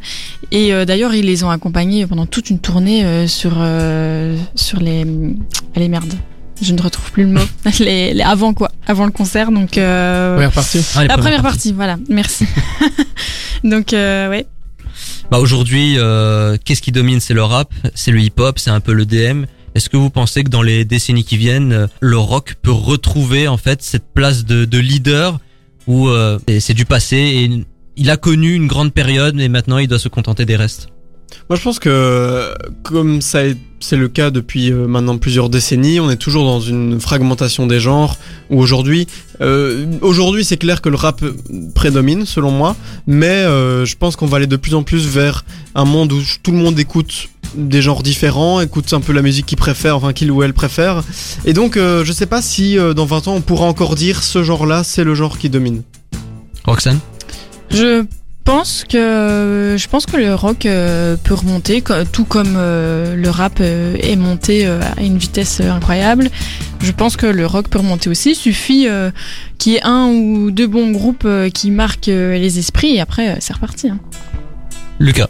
Et 0.51 0.73
euh, 0.73 0.83
d'ailleurs, 0.83 1.13
ils 1.15 1.25
les 1.25 1.43
ont 1.45 1.49
accompagnés 1.49 2.05
pendant 2.05 2.25
toute 2.25 2.49
une 2.49 2.59
tournée 2.59 3.05
euh, 3.05 3.27
sur 3.27 3.53
euh, 3.57 4.35
sur 4.55 4.79
les 4.81 5.05
les 5.75 5.87
merdes. 5.87 6.13
Je 6.61 6.73
ne 6.73 6.81
retrouve 6.81 7.11
plus 7.11 7.23
le 7.23 7.29
mot. 7.29 7.41
les, 7.79 8.13
les 8.13 8.21
avant 8.23 8.53
quoi, 8.53 8.71
avant 8.87 9.05
le 9.05 9.11
concert. 9.11 9.51
Donc 9.51 9.77
euh, 9.77 10.33
Première 10.33 10.51
partie. 10.51 10.79
Ah, 10.95 11.03
la 11.03 11.07
premières 11.13 11.17
première 11.19 11.41
parties. 11.43 11.71
partie, 11.71 11.73
voilà. 11.73 11.97
Merci. 12.09 12.45
donc 13.63 13.93
euh, 13.93 14.29
ouais. 14.29 14.45
Bah 15.29 15.39
aujourd'hui, 15.39 15.95
euh, 15.97 16.55
qu'est-ce 16.63 16.81
qui 16.81 16.93
domine? 16.93 17.19
C'est 17.19 17.33
le 17.33 17.43
rap, 17.43 17.73
c'est 17.95 18.11
le 18.11 18.21
hip-hop, 18.21 18.59
c'est 18.59 18.69
un 18.69 18.79
peu 18.79 18.93
le 18.93 19.05
DM. 19.05 19.43
Est-ce 19.75 19.89
que 19.89 19.97
vous 19.97 20.09
pensez 20.09 20.43
que 20.45 20.49
dans 20.49 20.61
les 20.61 20.85
décennies 20.85 21.25
qui 21.25 21.35
viennent, 21.35 21.73
euh, 21.73 21.87
le 21.99 22.17
rock 22.17 22.55
peut 22.61 22.71
retrouver 22.71 23.47
en 23.49 23.57
fait 23.57 23.83
cette 23.83 24.05
place 24.13 24.45
de, 24.45 24.63
de 24.63 24.79
leader 24.79 25.39
où 25.85 26.07
euh, 26.07 26.39
c'est 26.59 26.73
du 26.73 26.85
passé 26.85 27.17
et 27.17 27.65
il 27.97 28.09
a 28.09 28.15
connu 28.15 28.53
une 28.53 28.67
grande 28.67 28.93
période 28.93 29.39
et 29.39 29.49
maintenant 29.49 29.79
il 29.79 29.87
doit 29.87 29.99
se 29.99 30.07
contenter 30.07 30.45
des 30.45 30.55
restes? 30.55 30.87
Moi, 31.49 31.57
je 31.57 31.61
pense 31.63 31.79
que 31.79 32.53
comme 32.83 33.21
ça 33.21 33.45
est- 33.45 33.57
c'est 33.79 33.95
le 33.95 34.07
cas 34.07 34.31
depuis 34.31 34.71
euh, 34.71 34.87
maintenant 34.87 35.17
plusieurs 35.17 35.49
décennies, 35.49 35.99
on 35.99 36.09
est 36.09 36.15
toujours 36.17 36.43
dans 36.45 36.59
une 36.59 36.99
fragmentation 36.99 37.67
des 37.67 37.79
genres. 37.79 38.17
Où 38.49 38.59
aujourd'hui, 38.59 39.07
euh, 39.41 39.85
aujourd'hui, 40.01 40.43
c'est 40.43 40.57
clair 40.57 40.81
que 40.81 40.89
le 40.89 40.95
rap 40.95 41.23
prédomine, 41.75 42.25
selon 42.25 42.51
moi, 42.51 42.75
mais 43.05 43.27
euh, 43.27 43.85
je 43.85 43.95
pense 43.95 44.15
qu'on 44.15 44.25
va 44.25 44.37
aller 44.37 44.47
de 44.47 44.55
plus 44.55 44.73
en 44.73 44.83
plus 44.83 45.05
vers 45.07 45.45
un 45.75 45.85
monde 45.85 46.11
où 46.11 46.21
tout 46.43 46.51
le 46.51 46.57
monde 46.57 46.79
écoute 46.79 47.29
des 47.55 47.81
genres 47.81 48.03
différents, 48.03 48.59
écoute 48.59 48.91
un 48.93 48.99
peu 48.99 49.13
la 49.13 49.21
musique 49.21 49.45
qu'il 49.45 49.57
préfère, 49.57 49.95
enfin 49.95 50.11
qu'il 50.11 50.31
ou 50.31 50.43
elle 50.43 50.53
préfère. 50.53 51.03
Et 51.45 51.53
donc, 51.53 51.77
euh, 51.77 52.03
je 52.03 52.11
sais 52.11 52.25
pas 52.25 52.41
si 52.41 52.77
euh, 52.77 52.93
dans 52.93 53.05
20 53.05 53.27
ans 53.29 53.35
on 53.35 53.41
pourra 53.41 53.65
encore 53.67 53.95
dire 53.95 54.21
ce 54.23 54.43
genre-là, 54.43 54.83
c'est 54.83 55.03
le 55.03 55.13
genre 55.15 55.37
qui 55.37 55.49
domine. 55.49 55.83
Roxane? 56.65 56.99
Je 57.69 58.03
pense 58.47 58.85
que 58.85 59.75
je 59.77 59.87
pense 59.89 60.05
que 60.05 60.15
le 60.15 60.33
rock 60.33 60.65
euh, 60.65 61.17
peut 61.21 61.33
remonter, 61.33 61.83
tout 62.13 62.23
comme 62.23 62.53
euh, 62.55 63.13
le 63.13 63.29
rap 63.29 63.57
euh, 63.59 63.97
est 63.99 64.15
monté 64.15 64.65
à 64.65 65.01
une 65.01 65.17
vitesse 65.17 65.59
incroyable. 65.59 66.29
Je 66.81 66.93
pense 66.93 67.17
que 67.17 67.25
le 67.25 67.45
rock 67.45 67.67
peut 67.67 67.79
remonter 67.79 68.09
aussi. 68.09 68.31
Il 68.31 68.35
suffit 68.35 68.87
qu'il 69.57 69.73
y 69.73 69.75
ait 69.75 69.83
un 69.83 70.07
ou 70.07 70.49
deux 70.51 70.67
bons 70.67 70.91
groupes 70.91 71.27
qui 71.53 71.71
marquent 71.71 72.05
les 72.05 72.57
esprits 72.57 72.95
et 72.95 73.01
après 73.01 73.35
c'est 73.41 73.51
reparti. 73.51 73.89
hein. 73.89 73.99
Lucas 74.97 75.27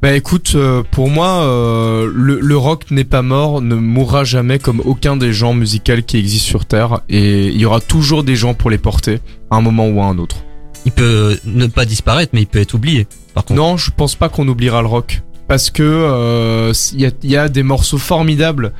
Bah 0.00 0.12
écoute, 0.12 0.56
pour 0.92 1.10
moi, 1.10 1.42
euh, 1.42 2.08
le, 2.14 2.38
le 2.38 2.56
rock 2.56 2.92
n'est 2.92 3.02
pas 3.02 3.22
mort, 3.22 3.60
ne 3.60 3.74
mourra 3.74 4.22
jamais 4.22 4.60
comme 4.60 4.80
aucun 4.84 5.16
des 5.16 5.32
genres 5.32 5.54
musicaux 5.54 6.00
qui 6.06 6.16
existent 6.16 6.48
sur 6.48 6.64
Terre, 6.64 7.00
et 7.08 7.48
il 7.48 7.56
y 7.56 7.64
aura 7.64 7.80
toujours 7.80 8.22
des 8.22 8.36
gens 8.36 8.54
pour 8.54 8.70
les 8.70 8.78
porter, 8.78 9.18
à 9.50 9.56
un 9.56 9.60
moment 9.60 9.88
ou 9.88 10.00
à 10.00 10.04
un 10.04 10.18
autre. 10.18 10.44
Il 10.84 10.92
peut 10.92 11.38
ne 11.44 11.66
pas 11.66 11.84
disparaître 11.84 12.30
mais 12.34 12.42
il 12.42 12.46
peut 12.46 12.60
être 12.60 12.74
oublié 12.74 13.06
par 13.34 13.44
contre 13.44 13.60
Non, 13.60 13.76
je 13.76 13.90
pense 13.90 14.14
pas 14.14 14.28
qu'on 14.28 14.46
oubliera 14.48 14.82
le 14.82 14.88
rock, 14.88 15.22
parce 15.48 15.70
que 15.70 15.82
euh, 15.82 16.72
il 16.92 17.00
y, 17.00 17.06
a, 17.06 17.10
il 17.22 17.30
y 17.30 17.36
a 17.36 17.48
des 17.48 17.62
morceaux 17.62 17.98
formidables 17.98 18.72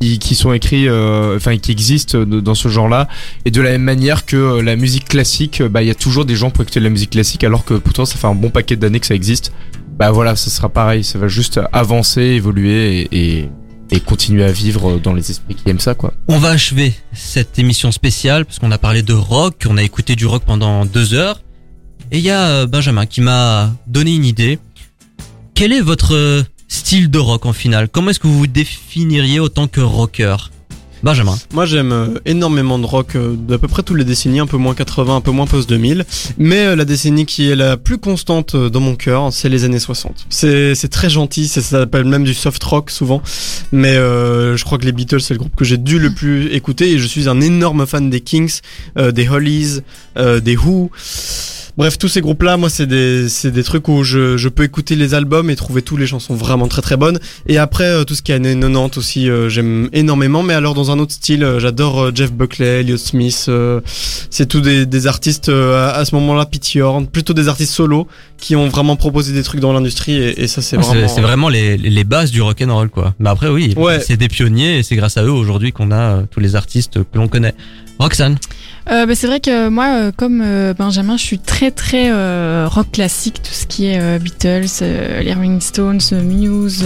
qui, 0.00 0.18
qui 0.18 0.34
sont 0.34 0.52
écrits, 0.52 0.88
euh, 0.88 1.36
enfin 1.36 1.56
qui 1.58 1.72
existent 1.72 2.18
dans 2.18 2.54
ce 2.54 2.68
genre-là. 2.68 3.08
Et 3.44 3.50
de 3.50 3.60
la 3.60 3.70
même 3.70 3.82
manière 3.82 4.26
que 4.26 4.36
euh, 4.36 4.62
la 4.62 4.76
musique 4.76 5.06
classique, 5.06 5.60
euh, 5.60 5.68
bah 5.68 5.82
il 5.82 5.88
y 5.88 5.90
a 5.90 5.94
toujours 5.94 6.24
des 6.24 6.36
gens 6.36 6.50
pour 6.50 6.62
écouter 6.62 6.80
de 6.80 6.84
la 6.84 6.90
musique 6.90 7.10
classique, 7.10 7.44
alors 7.44 7.64
que 7.64 7.74
pourtant 7.74 8.04
ça 8.04 8.16
fait 8.16 8.26
un 8.26 8.34
bon 8.34 8.50
paquet 8.50 8.76
d'années 8.76 9.00
que 9.00 9.06
ça 9.06 9.14
existe. 9.14 9.52
Bah 9.98 10.10
voilà, 10.12 10.36
ça 10.36 10.50
sera 10.50 10.68
pareil, 10.68 11.02
ça 11.02 11.18
va 11.18 11.26
juste 11.28 11.60
avancer, 11.72 12.22
évoluer 12.22 13.08
et, 13.10 13.38
et, 13.40 13.48
et 13.90 14.00
continuer 14.00 14.44
à 14.44 14.52
vivre 14.52 15.00
dans 15.00 15.12
les 15.12 15.28
esprits 15.30 15.56
qui 15.56 15.68
aiment 15.68 15.80
ça, 15.80 15.94
quoi. 15.94 16.14
On 16.28 16.38
va 16.38 16.50
achever 16.50 16.94
cette 17.12 17.58
émission 17.58 17.90
spéciale 17.90 18.44
parce 18.44 18.60
qu'on 18.60 18.70
a 18.70 18.78
parlé 18.78 19.02
de 19.02 19.12
rock, 19.12 19.66
on 19.68 19.76
a 19.76 19.82
écouté 19.82 20.14
du 20.14 20.26
rock 20.26 20.44
pendant 20.46 20.84
deux 20.84 21.14
heures. 21.14 21.40
Et 22.10 22.18
il 22.18 22.24
y 22.24 22.30
a 22.30 22.46
euh, 22.46 22.66
Benjamin 22.66 23.04
qui 23.04 23.20
m'a 23.20 23.70
donné 23.86 24.14
une 24.14 24.24
idée. 24.24 24.58
Quel 25.54 25.72
est 25.72 25.80
votre 25.80 26.14
euh, 26.14 26.42
style 26.66 27.10
de 27.10 27.18
rock 27.18 27.44
en 27.44 27.52
finale? 27.52 27.88
Comment 27.90 28.10
est-ce 28.10 28.20
que 28.20 28.26
vous 28.26 28.38
vous 28.38 28.46
définiriez 28.46 29.40
autant 29.40 29.68
que 29.68 29.82
rocker? 29.82 30.36
Benjamin. 31.02 31.38
Moi 31.52 31.64
j'aime 31.64 31.92
euh, 31.92 32.18
énormément 32.24 32.78
de 32.78 32.86
rock 32.86 33.16
d'à 33.16 33.58
peu 33.58 33.68
près 33.68 33.82
toutes 33.82 33.98
les 33.98 34.06
décennies, 34.06 34.40
un 34.40 34.46
peu 34.46 34.56
moins 34.56 34.74
80, 34.74 35.16
un 35.16 35.20
peu 35.20 35.30
moins 35.30 35.46
post 35.46 35.68
2000. 35.68 36.06
Mais 36.38 36.74
la 36.74 36.86
décennie 36.86 37.26
qui 37.26 37.50
est 37.50 37.54
la 37.54 37.76
plus 37.76 37.98
constante 37.98 38.56
dans 38.56 38.80
mon 38.80 38.96
cœur, 38.96 39.30
c'est 39.30 39.50
les 39.50 39.64
années 39.64 39.78
60. 39.78 40.26
C'est 40.30 40.88
très 40.90 41.10
gentil, 41.10 41.46
ça 41.46 41.60
s'appelle 41.60 42.04
même 42.04 42.24
du 42.24 42.32
soft 42.32 42.64
rock 42.64 42.90
souvent. 42.90 43.22
Mais 43.70 43.94
je 43.94 44.64
crois 44.64 44.78
que 44.78 44.86
les 44.86 44.92
Beatles 44.92 45.20
c'est 45.20 45.34
le 45.34 45.38
groupe 45.38 45.54
que 45.54 45.64
j'ai 45.64 45.76
dû 45.76 45.98
le 46.00 46.10
plus 46.10 46.52
écouter 46.52 46.90
et 46.90 46.98
je 46.98 47.06
suis 47.06 47.28
un 47.28 47.40
énorme 47.42 47.86
fan 47.86 48.10
des 48.10 48.20
Kings, 48.20 48.60
des 48.96 49.28
Hollies, 49.28 49.80
des 50.16 50.56
Who. 50.56 50.90
Bref, 51.78 51.96
tous 51.96 52.08
ces 52.08 52.20
groupes-là, 52.20 52.56
moi, 52.56 52.68
c'est 52.68 52.86
des, 52.88 53.28
c'est 53.28 53.52
des 53.52 53.62
trucs 53.62 53.86
où 53.86 54.02
je, 54.02 54.36
je 54.36 54.48
peux 54.48 54.64
écouter 54.64 54.96
les 54.96 55.14
albums 55.14 55.48
et 55.48 55.54
trouver 55.54 55.80
toutes 55.80 56.00
les 56.00 56.08
chansons 56.08 56.34
vraiment 56.34 56.66
très 56.66 56.82
très 56.82 56.96
bonnes. 56.96 57.20
Et 57.46 57.56
après, 57.56 57.84
euh, 57.84 58.02
tout 58.02 58.16
ce 58.16 58.22
qui 58.22 58.32
est 58.32 58.34
années 58.34 58.58
90 58.58 58.98
aussi, 58.98 59.30
euh, 59.30 59.48
j'aime 59.48 59.88
énormément. 59.92 60.42
Mais 60.42 60.54
alors, 60.54 60.74
dans 60.74 60.90
un 60.90 60.98
autre 60.98 61.12
style, 61.12 61.44
euh, 61.44 61.60
j'adore 61.60 62.10
Jeff 62.12 62.32
Buckley, 62.32 62.80
Elliott 62.80 62.98
Smith. 62.98 63.46
euh, 63.48 63.80
c'est 64.28 64.46
tous 64.46 64.60
des, 64.60 64.86
des 64.86 65.06
artistes 65.06 65.50
euh, 65.50 65.88
à, 65.88 65.90
à 65.98 66.04
ce 66.04 66.16
moment-là, 66.16 66.46
Pity 66.46 66.80
Horn, 66.80 67.06
plutôt 67.06 67.32
des 67.32 67.46
artistes 67.46 67.72
solos 67.72 68.08
qui 68.38 68.56
ont 68.56 68.66
vraiment 68.66 68.96
proposé 68.96 69.32
des 69.32 69.44
trucs 69.44 69.60
dans 69.60 69.72
l'industrie. 69.72 70.16
Et, 70.16 70.42
et 70.42 70.46
ça, 70.48 70.62
c'est 70.62 70.76
vraiment. 70.78 71.06
c'est 71.08 71.20
vraiment 71.20 71.48
les, 71.48 71.76
les 71.76 72.02
bases 72.04 72.32
du 72.32 72.42
rock 72.42 72.60
and 72.60 72.74
roll 72.74 72.88
quoi. 72.90 73.14
Mais 73.20 73.30
après 73.30 73.48
oui, 73.50 73.74
Ouais. 73.76 74.00
c'est 74.00 74.16
des 74.16 74.26
pionniers 74.28 74.78
et 74.78 74.82
c'est 74.82 74.96
grâce 74.96 75.16
à 75.16 75.22
eux 75.22 75.30
aujourd'hui 75.30 75.70
qu'on 75.70 75.92
a 75.92 76.24
tous 76.28 76.40
les 76.40 76.56
artistes 76.56 76.94
que 77.04 77.18
l'on 77.18 77.28
connaît. 77.28 77.54
Roxane. 77.98 78.36
Euh, 78.90 79.04
bah, 79.04 79.14
c'est 79.14 79.26
vrai 79.26 79.40
que 79.40 79.68
moi, 79.68 79.86
euh, 79.86 80.12
comme 80.16 80.40
euh, 80.42 80.72
Benjamin, 80.72 81.16
je 81.16 81.22
suis 81.22 81.38
très 81.38 81.70
très 81.70 82.08
rock 82.66 82.92
classique, 82.92 83.42
tout 83.42 83.52
ce 83.52 83.66
qui 83.66 83.86
est 83.86 84.18
Beatles, 84.18 84.66
les 85.22 85.34
Rolling 85.34 85.60
Stones, 85.60 86.00
Muse, 86.24 86.84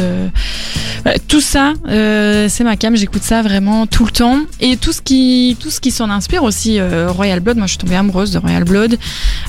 tout 1.28 1.40
ça, 1.40 1.74
c'est 1.86 2.64
ma 2.64 2.76
cam. 2.76 2.96
J'écoute 2.96 3.22
ça 3.22 3.42
vraiment 3.42 3.86
tout 3.86 4.04
le 4.04 4.10
temps 4.10 4.38
et 4.60 4.76
tout 4.76 4.92
ce 4.92 5.00
qui 5.02 5.56
qui 5.80 5.90
s'en 5.90 6.10
inspire 6.10 6.44
aussi. 6.44 6.80
Royal 6.80 7.40
Blood, 7.40 7.56
moi 7.56 7.66
je 7.66 7.72
suis 7.72 7.78
tombée 7.78 7.96
amoureuse 7.96 8.30
de 8.30 8.38
Royal 8.38 8.64
Blood, 8.64 8.98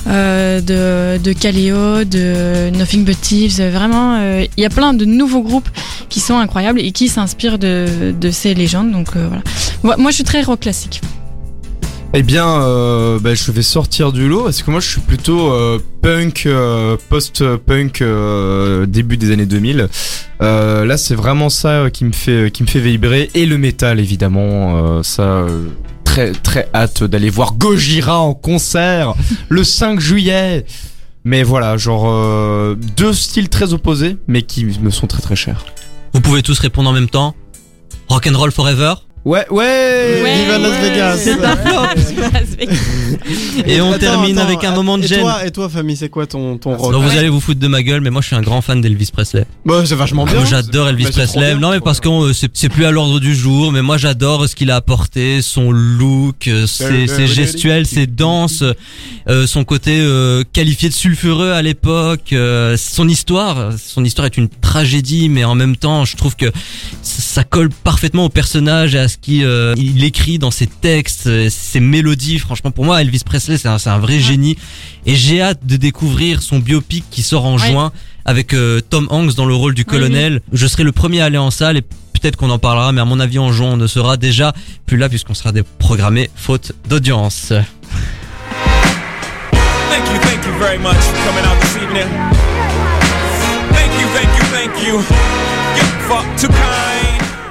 de 0.06 1.18
de 1.18 1.32
Kaleo, 1.32 2.04
de 2.04 2.70
Nothing 2.70 3.04
But 3.04 3.20
Thieves. 3.20 3.60
Vraiment, 3.70 4.20
il 4.20 4.60
y 4.62 4.64
a 4.64 4.70
plein 4.70 4.94
de 4.94 5.04
nouveaux 5.04 5.42
groupes 5.42 5.68
qui 6.08 6.20
sont 6.20 6.38
incroyables 6.38 6.80
et 6.80 6.92
qui 6.92 7.08
s'inspirent 7.08 7.58
de 7.58 8.14
de 8.18 8.30
ces 8.30 8.54
légendes. 8.54 8.90
Donc 8.90 9.16
voilà. 9.16 9.42
Moi, 9.96 10.10
je 10.10 10.16
suis 10.16 10.24
très 10.24 10.42
rock 10.42 10.60
classique. 10.60 11.00
Eh 12.16 12.22
bien, 12.22 12.62
euh, 12.62 13.18
bah, 13.18 13.34
je 13.34 13.50
vais 13.50 13.62
sortir 13.62 14.12
du 14.12 14.28
lot 14.28 14.44
parce 14.44 14.62
que 14.62 14.70
moi 14.70 14.78
je 14.78 14.88
suis 14.88 15.00
plutôt 15.00 15.52
euh, 15.52 15.80
punk, 16.00 16.46
euh, 16.46 16.96
post-punk 17.08 18.04
début 18.86 19.16
des 19.16 19.32
années 19.32 19.46
2000. 19.46 19.88
Euh, 20.40 20.84
là, 20.84 20.96
c'est 20.96 21.16
vraiment 21.16 21.48
ça 21.48 21.90
qui 21.92 22.04
me 22.04 22.12
fait 22.12 22.52
qui 22.52 22.62
me 22.62 22.68
fait 22.68 22.78
vibrer 22.78 23.30
et 23.34 23.46
le 23.46 23.58
métal 23.58 23.98
évidemment. 23.98 25.02
ça, 25.02 25.44
très 26.04 26.30
très 26.30 26.68
hâte 26.72 27.02
d'aller 27.02 27.30
voir 27.30 27.54
Gojira 27.54 28.20
en 28.20 28.32
concert 28.32 29.14
le 29.48 29.64
5 29.64 29.98
juillet. 29.98 30.66
Mais 31.24 31.42
voilà, 31.42 31.76
genre 31.76 32.76
deux 32.96 33.12
styles 33.12 33.48
très 33.48 33.72
opposés, 33.72 34.18
mais 34.28 34.42
qui 34.42 34.66
me 34.66 34.90
sont 34.90 35.08
très 35.08 35.20
très 35.20 35.34
chers. 35.34 35.64
Vous 36.12 36.20
pouvez 36.20 36.42
tous 36.42 36.60
répondre 36.60 36.90
en 36.90 36.92
même 36.92 37.08
temps. 37.08 37.34
Rock 38.08 38.28
and 38.28 38.38
roll 38.38 38.52
forever. 38.52 38.94
Ouais, 39.24 39.46
ouais, 39.50 40.22
Viva 40.36 40.58
Las 40.58 40.80
Vegas. 40.82 41.16
C'est 41.16 41.42
un 41.42 41.56
flop. 41.56 41.86
Et 43.66 43.80
on 43.80 43.90
Attends, 43.90 43.98
termine 43.98 44.38
attends, 44.38 44.48
avec 44.48 44.64
un 44.64 44.72
moment 44.72 44.98
de 44.98 45.04
et 45.04 45.06
gêne. 45.06 45.20
Toi, 45.20 45.46
et 45.46 45.50
toi, 45.50 45.68
famille, 45.70 45.96
c'est 45.96 46.10
quoi 46.10 46.26
ton, 46.26 46.58
ton 46.58 46.76
rock 46.76 46.92
Donc 46.92 47.04
vous 47.04 47.16
allez 47.16 47.30
vous 47.30 47.40
foutre 47.40 47.58
de 47.60 47.68
ma 47.68 47.82
gueule, 47.82 48.02
mais 48.02 48.10
moi 48.10 48.20
je 48.20 48.26
suis 48.26 48.36
un 48.36 48.42
grand 48.42 48.60
fan 48.60 48.82
d'Elvis 48.82 49.10
Presley. 49.12 49.46
Bah, 49.64 49.82
c'est 49.86 49.94
vachement 49.94 50.26
bien. 50.26 50.34
Moi 50.34 50.44
j'adore 50.44 50.88
Elvis 50.88 51.06
Presley. 51.10 51.52
bien, 51.52 51.58
Non 51.58 51.70
mais 51.70 51.80
parce 51.80 52.00
que 52.00 52.08
euh, 52.08 52.32
c'est 52.34 52.68
plus 52.68 52.84
à 52.84 52.90
l'ordre 52.90 53.18
du 53.18 53.34
jour, 53.34 53.72
mais 53.72 53.80
moi 53.80 53.96
j'adore 53.96 54.46
ce 54.46 54.54
qu'il 54.54 54.70
a 54.70 54.76
apporté, 54.76 55.40
son 55.40 55.70
look, 55.72 56.46
euh, 56.48 56.66
ses, 56.66 57.06
ses 57.06 57.26
gestuels, 57.26 57.86
ses 57.86 58.06
danses, 58.06 58.62
euh, 59.28 59.46
son 59.46 59.64
côté 59.64 60.00
euh, 60.00 60.44
qualifié 60.52 60.90
de 60.90 60.94
sulfureux 60.94 61.52
à 61.52 61.62
l'époque, 61.62 62.32
euh, 62.34 62.76
son 62.76 63.08
histoire. 63.08 63.70
Son 63.78 64.04
histoire 64.04 64.26
est 64.26 64.36
une 64.36 64.48
tragédie, 64.48 65.30
mais 65.30 65.44
en 65.44 65.54
même 65.54 65.76
temps 65.76 66.04
je 66.04 66.16
trouve 66.16 66.36
que 66.36 66.52
ça 67.02 67.22
ça 67.34 67.42
colle 67.42 67.70
parfaitement 67.70 68.26
au 68.26 68.28
personnage 68.28 68.94
et 68.94 68.98
à 69.00 69.08
ce 69.14 69.18
qu'il 69.18 69.44
euh, 69.44 69.74
il 69.76 70.02
écrit 70.04 70.38
dans 70.38 70.50
ses 70.50 70.66
textes, 70.66 71.26
euh, 71.26 71.48
ses 71.50 71.80
mélodies. 71.80 72.38
Franchement 72.38 72.70
pour 72.70 72.84
moi 72.84 73.00
Elvis 73.00 73.22
Presley 73.24 73.56
c'est 73.58 73.68
un, 73.68 73.78
c'est 73.78 73.90
un 73.90 73.98
vrai 73.98 74.18
génie 74.20 74.56
et 75.06 75.14
j'ai 75.16 75.40
hâte 75.40 75.64
de 75.64 75.76
découvrir 75.76 76.42
son 76.42 76.58
biopic 76.58 77.04
qui 77.10 77.22
sort 77.22 77.44
en 77.46 77.56
Ouais. 77.58 77.70
juin 77.70 77.92
avec 78.24 78.52
euh, 78.54 78.80
Tom 78.80 79.06
Hanks 79.10 79.34
dans 79.34 79.44
le 79.46 79.54
rôle 79.54 79.74
du 79.74 79.84
colonel. 79.84 80.40
Je 80.52 80.66
serai 80.66 80.82
le 80.82 80.92
premier 80.92 81.20
à 81.20 81.26
aller 81.26 81.38
en 81.38 81.50
salle 81.50 81.76
et 81.76 81.82
peut-être 81.82 82.36
qu'on 82.36 82.50
en 82.50 82.58
parlera, 82.58 82.90
mais 82.92 83.00
à 83.00 83.04
mon 83.04 83.20
avis 83.20 83.38
en 83.38 83.52
juin 83.52 83.72
on 83.72 83.76
ne 83.76 83.86
sera 83.86 84.16
déjà 84.16 84.52
plus 84.86 84.96
là 84.96 85.08
puisqu'on 85.08 85.34
sera 85.34 85.52
déprogrammé 85.52 86.30
faute 86.34 86.72
d'audience. 86.88 87.52
Thank 89.90 90.06
you, 90.10 90.18
thank 90.22 90.44
you 90.46 90.52
very 90.58 90.78
much 90.78 90.96
for 90.96 91.14
coming 91.26 91.44
out 91.44 91.60
this 91.60 91.76
evening. 91.76 92.08
Thank 93.72 93.92
you, 94.00 94.06
thank 94.14 94.30
you, 94.36 94.44
thank 94.52 94.86
you. 94.86 94.94
You're 95.76 96.08
far 96.08 96.24
too 96.36 96.48
kind. 96.48 97.43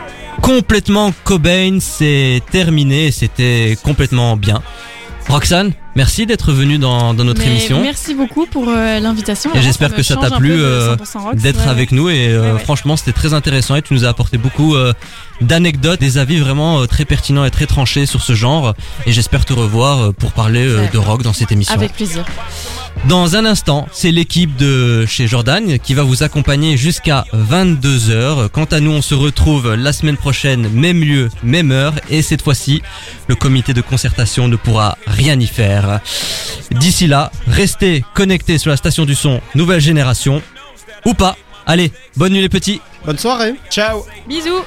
Complètement 0.43 1.13
Cobain, 1.23 1.77
c'est 1.79 2.41
terminé, 2.51 3.12
c'était 3.12 3.77
complètement 3.82 4.36
bien. 4.36 4.62
Roxane, 5.29 5.71
merci 5.95 6.25
d'être 6.25 6.51
venue 6.51 6.77
dans, 6.77 7.13
dans 7.13 7.23
notre 7.23 7.39
Mais 7.39 7.47
émission. 7.47 7.82
Merci 7.82 8.13
beaucoup 8.13 8.45
pour 8.45 8.67
euh, 8.67 8.99
l'invitation. 8.99 9.51
Et 9.56 9.62
j'espère 9.62 9.95
que 9.95 10.03
ça 10.03 10.17
t'a 10.17 10.32
plu 10.32 10.51
euh, 10.51 10.97
100% 10.97 11.17
rock, 11.19 11.36
d'être 11.36 11.63
ouais. 11.63 11.69
avec 11.69 11.93
nous 11.93 12.10
et 12.10 12.27
euh, 12.27 12.41
Ouais, 12.41 12.51
ouais. 12.51 12.60
franchement 12.60 12.97
c'était 12.97 13.13
très 13.13 13.34
intéressant 13.34 13.77
et 13.77 13.82
tu 13.82 13.93
nous 13.93 14.03
as 14.03 14.10
apporté 14.10 14.38
beaucoup 14.38 14.75
d'anecdotes, 15.39 16.01
des 16.01 16.17
avis 16.17 16.39
vraiment 16.39 16.86
très 16.88 17.06
pertinents 17.06 17.45
et 17.45 17.51
très 17.51 17.65
tranchés 17.65 18.06
sur 18.06 18.21
ce 18.21 18.34
genre 18.34 18.73
et 19.06 19.13
j'espère 19.13 19.45
te 19.45 19.53
revoir 19.53 20.13
pour 20.13 20.34
parler 20.34 20.65
de 20.91 20.97
rock 20.97 21.23
dans 21.23 21.34
cette 21.34 21.53
émission. 21.53 21.73
Avec 21.73 21.93
plaisir. 21.93 22.25
Dans 23.08 23.36
un 23.36 23.45
instant, 23.45 23.88
c'est 23.91 24.12
l'équipe 24.12 24.56
de 24.56 25.06
chez 25.06 25.27
Jordan 25.27 25.77
qui 25.79 25.93
va 25.93 26.03
vous 26.03 26.23
accompagner 26.23 26.77
jusqu'à 26.77 27.25
22h. 27.34 28.49
Quant 28.49 28.63
à 28.65 28.79
nous, 28.79 28.91
on 28.91 29.01
se 29.01 29.13
retrouve 29.13 29.73
la 29.75 29.91
semaine 29.91 30.15
prochaine, 30.15 30.69
même 30.69 31.01
lieu, 31.03 31.29
même 31.43 31.71
heure. 31.71 31.93
Et 32.10 32.21
cette 32.21 32.41
fois-ci, 32.41 32.82
le 33.27 33.36
comité 33.36 33.73
de 33.73 33.82
concertation 33.82 34.47
ne 34.47 34.56
pourra 34.56 34.97
rien 35.06 35.38
y 35.39 35.47
faire. 35.47 35.99
D'ici 36.71 37.08
là, 37.08 37.32
restez 37.47 38.06
connectés 38.13 38.58
sur 38.58 38.71
la 38.71 38.77
station 38.77 39.06
du 39.06 39.15
son 39.15 39.41
Nouvelle 39.53 39.82
Génération. 39.82 40.41
Ou 41.06 41.13
pas. 41.13 41.36
Allez, 41.65 41.91
bonne 42.15 42.32
nuit 42.34 42.41
les 42.41 42.49
petits. 42.49 42.79
Bonne 43.06 43.17
soirée. 43.17 43.56
Ciao. 43.69 44.06
Bisous. 44.27 44.63